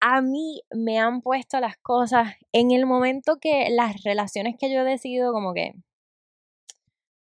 a 0.00 0.22
mí 0.22 0.62
me 0.70 0.98
han 0.98 1.20
puesto 1.20 1.60
las 1.60 1.76
cosas 1.76 2.32
en 2.52 2.70
el 2.70 2.86
momento 2.86 3.36
que 3.38 3.68
las 3.70 4.02
relaciones 4.04 4.56
que 4.58 4.72
yo 4.72 4.80
he 4.80 4.84
decidido 4.84 5.32
como 5.34 5.52
que 5.52 5.74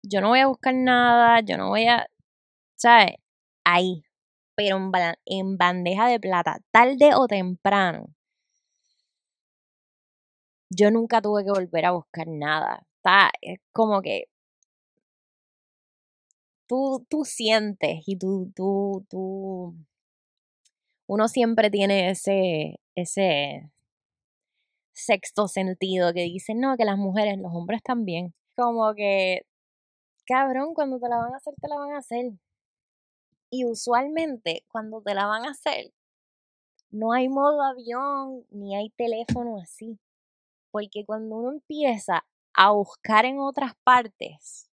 yo 0.02 0.20
no 0.20 0.28
voy 0.28 0.40
a 0.40 0.46
buscar 0.46 0.74
nada, 0.74 1.40
yo 1.40 1.56
no 1.56 1.68
voy 1.70 1.86
a, 1.86 2.06
¿sabes? 2.76 3.16
Ahí, 3.64 4.04
pero 4.56 4.76
en, 4.78 4.92
ba- 4.92 5.16
en 5.26 5.58
bandeja 5.58 6.08
de 6.08 6.20
plata, 6.20 6.58
tarde 6.72 7.12
o 7.16 7.28
temprano, 7.28 8.06
yo 10.70 10.90
nunca 10.90 11.20
tuve 11.22 11.44
que 11.44 11.50
volver 11.50 11.84
a 11.86 11.92
buscar 11.92 12.26
nada. 12.28 12.82
Está, 12.96 13.30
es 13.40 13.60
como 13.72 14.02
que 14.02 14.24
tú, 16.66 17.06
tú 17.08 17.24
sientes 17.24 18.02
y 18.06 18.16
tú, 18.16 18.52
tú, 18.54 19.04
tú, 19.08 19.74
uno 21.06 21.28
siempre 21.28 21.70
tiene 21.70 22.10
ese, 22.10 22.80
ese 22.94 23.70
sexto 24.92 25.48
sentido 25.48 26.12
que 26.12 26.22
dice, 26.22 26.54
no, 26.54 26.76
que 26.76 26.84
las 26.84 26.98
mujeres, 26.98 27.38
los 27.38 27.52
hombres 27.52 27.82
también. 27.82 28.34
Como 28.56 28.94
que, 28.94 29.46
cabrón, 30.26 30.74
cuando 30.74 30.98
te 30.98 31.08
la 31.08 31.18
van 31.18 31.34
a 31.34 31.36
hacer, 31.36 31.54
te 31.60 31.68
la 31.68 31.76
van 31.76 31.92
a 31.92 31.98
hacer. 31.98 32.32
Y 33.50 33.64
usualmente, 33.66 34.64
cuando 34.68 35.02
te 35.02 35.14
la 35.14 35.26
van 35.26 35.44
a 35.44 35.50
hacer, 35.50 35.92
no 36.90 37.12
hay 37.12 37.28
modo 37.28 37.62
avión 37.62 38.44
ni 38.50 38.76
hay 38.76 38.90
teléfono 38.90 39.58
así. 39.60 39.98
Porque 40.70 41.04
cuando 41.04 41.36
uno 41.36 41.52
empieza 41.52 42.24
a 42.54 42.70
buscar 42.70 43.24
en 43.24 43.38
otras 43.40 43.74
partes, 43.84 44.70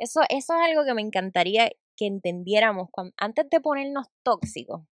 eso, 0.00 0.20
eso 0.28 0.54
es 0.54 0.60
algo 0.68 0.84
que 0.84 0.94
me 0.94 1.02
encantaría 1.02 1.70
que 1.96 2.06
entendiéramos 2.06 2.88
cuan- 2.90 3.12
antes 3.16 3.48
de 3.50 3.60
ponernos 3.60 4.06
tóxicos. 4.22 4.82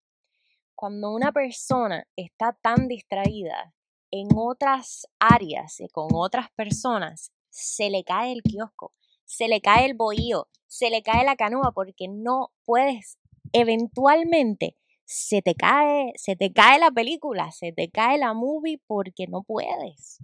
Cuando 0.74 1.12
una 1.12 1.32
persona 1.32 2.06
está 2.16 2.52
tan 2.52 2.88
distraída 2.88 3.74
en 4.10 4.28
otras 4.36 5.06
áreas 5.18 5.80
y 5.80 5.88
con 5.88 6.08
otras 6.14 6.50
personas, 6.52 7.32
se 7.50 7.90
le 7.90 8.04
cae 8.04 8.32
el 8.32 8.42
kiosco, 8.42 8.92
se 9.24 9.48
le 9.48 9.60
cae 9.60 9.86
el 9.86 9.94
bohío, 9.94 10.48
se 10.66 10.90
le 10.90 11.02
cae 11.02 11.24
la 11.24 11.36
canoa 11.36 11.72
porque 11.72 12.08
no 12.08 12.52
puedes, 12.64 13.18
eventualmente 13.52 14.76
se 15.04 15.42
te 15.42 15.54
cae, 15.54 16.12
se 16.16 16.36
te 16.36 16.52
cae 16.52 16.78
la 16.78 16.90
película, 16.90 17.50
se 17.50 17.72
te 17.72 17.90
cae 17.90 18.18
la 18.18 18.34
movie 18.34 18.80
porque 18.86 19.26
no 19.26 19.42
puedes. 19.42 20.18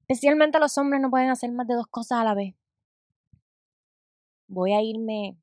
Especialmente 0.00 0.58
los 0.58 0.76
hombres 0.78 1.00
no 1.00 1.10
pueden 1.10 1.30
hacer 1.30 1.52
más 1.52 1.66
de 1.66 1.74
dos 1.74 1.86
cosas 1.86 2.18
a 2.20 2.24
la 2.24 2.34
vez. 2.34 2.54
Voy 4.52 4.74
a 4.74 4.82
irme 4.82 5.38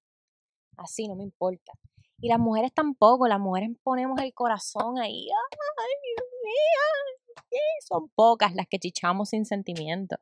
así, 0.77 1.07
no 1.07 1.15
me 1.15 1.23
importa. 1.23 1.73
Y 2.21 2.29
las 2.29 2.37
mujeres 2.37 2.71
tampoco, 2.71 3.27
las 3.27 3.39
mujeres 3.39 3.71
ponemos 3.81 4.21
el 4.21 4.31
corazón 4.35 4.99
ahí. 4.99 5.27
Ay, 5.31 5.95
Dios 6.03 6.27
mío. 6.43 7.59
Son 7.87 8.07
pocas 8.09 8.53
las 8.53 8.67
que 8.67 8.77
chichamos 8.77 9.29
sin 9.29 9.45
sentimiento. 9.45 10.17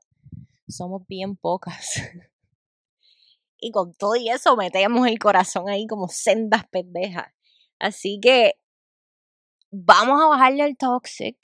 Somos 0.69 1.05
bien 1.05 1.35
pocas. 1.35 1.95
y 3.59 3.71
con 3.71 3.93
todo 3.93 4.15
y 4.15 4.29
eso 4.29 4.55
metemos 4.55 5.05
el 5.05 5.19
corazón 5.19 5.67
ahí 5.67 5.85
como 5.85 6.07
sendas 6.07 6.65
pendejas. 6.69 7.33
Así 7.79 8.21
que 8.21 8.53
vamos 9.69 10.21
a 10.21 10.27
bajarle 10.27 10.63
al 10.63 10.77
toxic. 10.77 11.35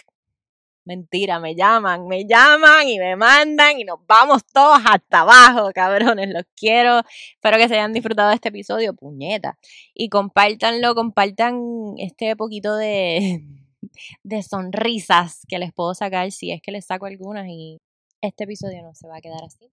Mentira, 0.85 1.39
me 1.39 1.55
llaman, 1.55 2.07
me 2.07 2.25
llaman 2.25 2.87
y 2.87 2.99
me 2.99 3.15
mandan 3.15 3.79
y 3.79 3.85
nos 3.85 4.05
vamos 4.05 4.43
todos 4.45 4.79
hasta 4.85 5.21
abajo, 5.21 5.71
cabrones, 5.73 6.29
los 6.29 6.43
quiero. 6.55 7.01
Espero 7.35 7.57
que 7.57 7.67
se 7.69 7.75
hayan 7.75 7.93
disfrutado 7.93 8.29
de 8.29 8.35
este 8.35 8.49
episodio, 8.49 8.93
puñeta. 8.93 9.57
Y 9.93 10.09
compártanlo, 10.09 10.93
compartan 10.95 11.93
este 11.97 12.35
poquito 12.35 12.75
de, 12.75 13.45
de 14.23 14.43
sonrisas 14.43 15.45
que 15.47 15.59
les 15.59 15.73
puedo 15.73 15.93
sacar 15.93 16.31
si 16.31 16.51
es 16.51 16.61
que 16.61 16.71
les 16.71 16.85
saco 16.85 17.05
algunas 17.05 17.47
y 17.47 17.79
este 18.21 18.43
episodio 18.43 18.83
no 18.83 18.93
se 18.93 19.07
va 19.07 19.17
a 19.17 19.21
quedar 19.21 19.43
así. 19.45 19.71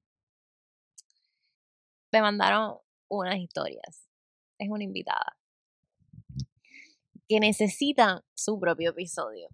Me 2.12 2.23
mandaron 2.23 2.79
unas 3.09 3.37
historias. 3.38 4.07
Es 4.59 4.68
una 4.68 4.85
invitada 4.85 5.37
que 7.31 7.38
necesita 7.38 8.25
su 8.35 8.59
propio 8.59 8.90
episodio. 8.90 9.49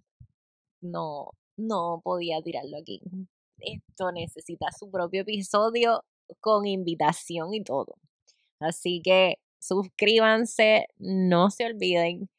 No, 0.81 1.31
no 1.57 2.01
podía 2.03 2.41
tirarlo 2.41 2.77
aquí. 2.77 3.01
Esto 3.59 4.11
necesita 4.11 4.67
su 4.77 4.89
propio 4.89 5.21
episodio 5.21 6.03
con 6.39 6.65
invitación 6.67 7.53
y 7.53 7.63
todo. 7.63 7.95
Así 8.59 9.01
que 9.03 9.39
suscríbanse, 9.59 10.87
no 10.97 11.49
se 11.49 11.65
olviden 11.65 12.29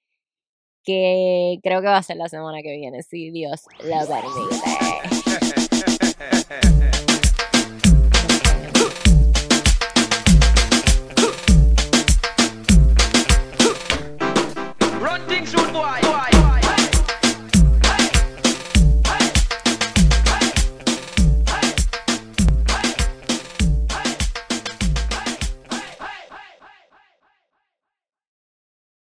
que 0.84 1.58
creo 1.62 1.80
que 1.80 1.88
va 1.88 1.98
a 1.98 2.02
ser 2.02 2.16
la 2.16 2.28
semana 2.28 2.62
que 2.62 2.76
viene, 2.76 3.02
si 3.02 3.30
Dios 3.30 3.64
lo 3.80 4.06
permite. 4.06 4.77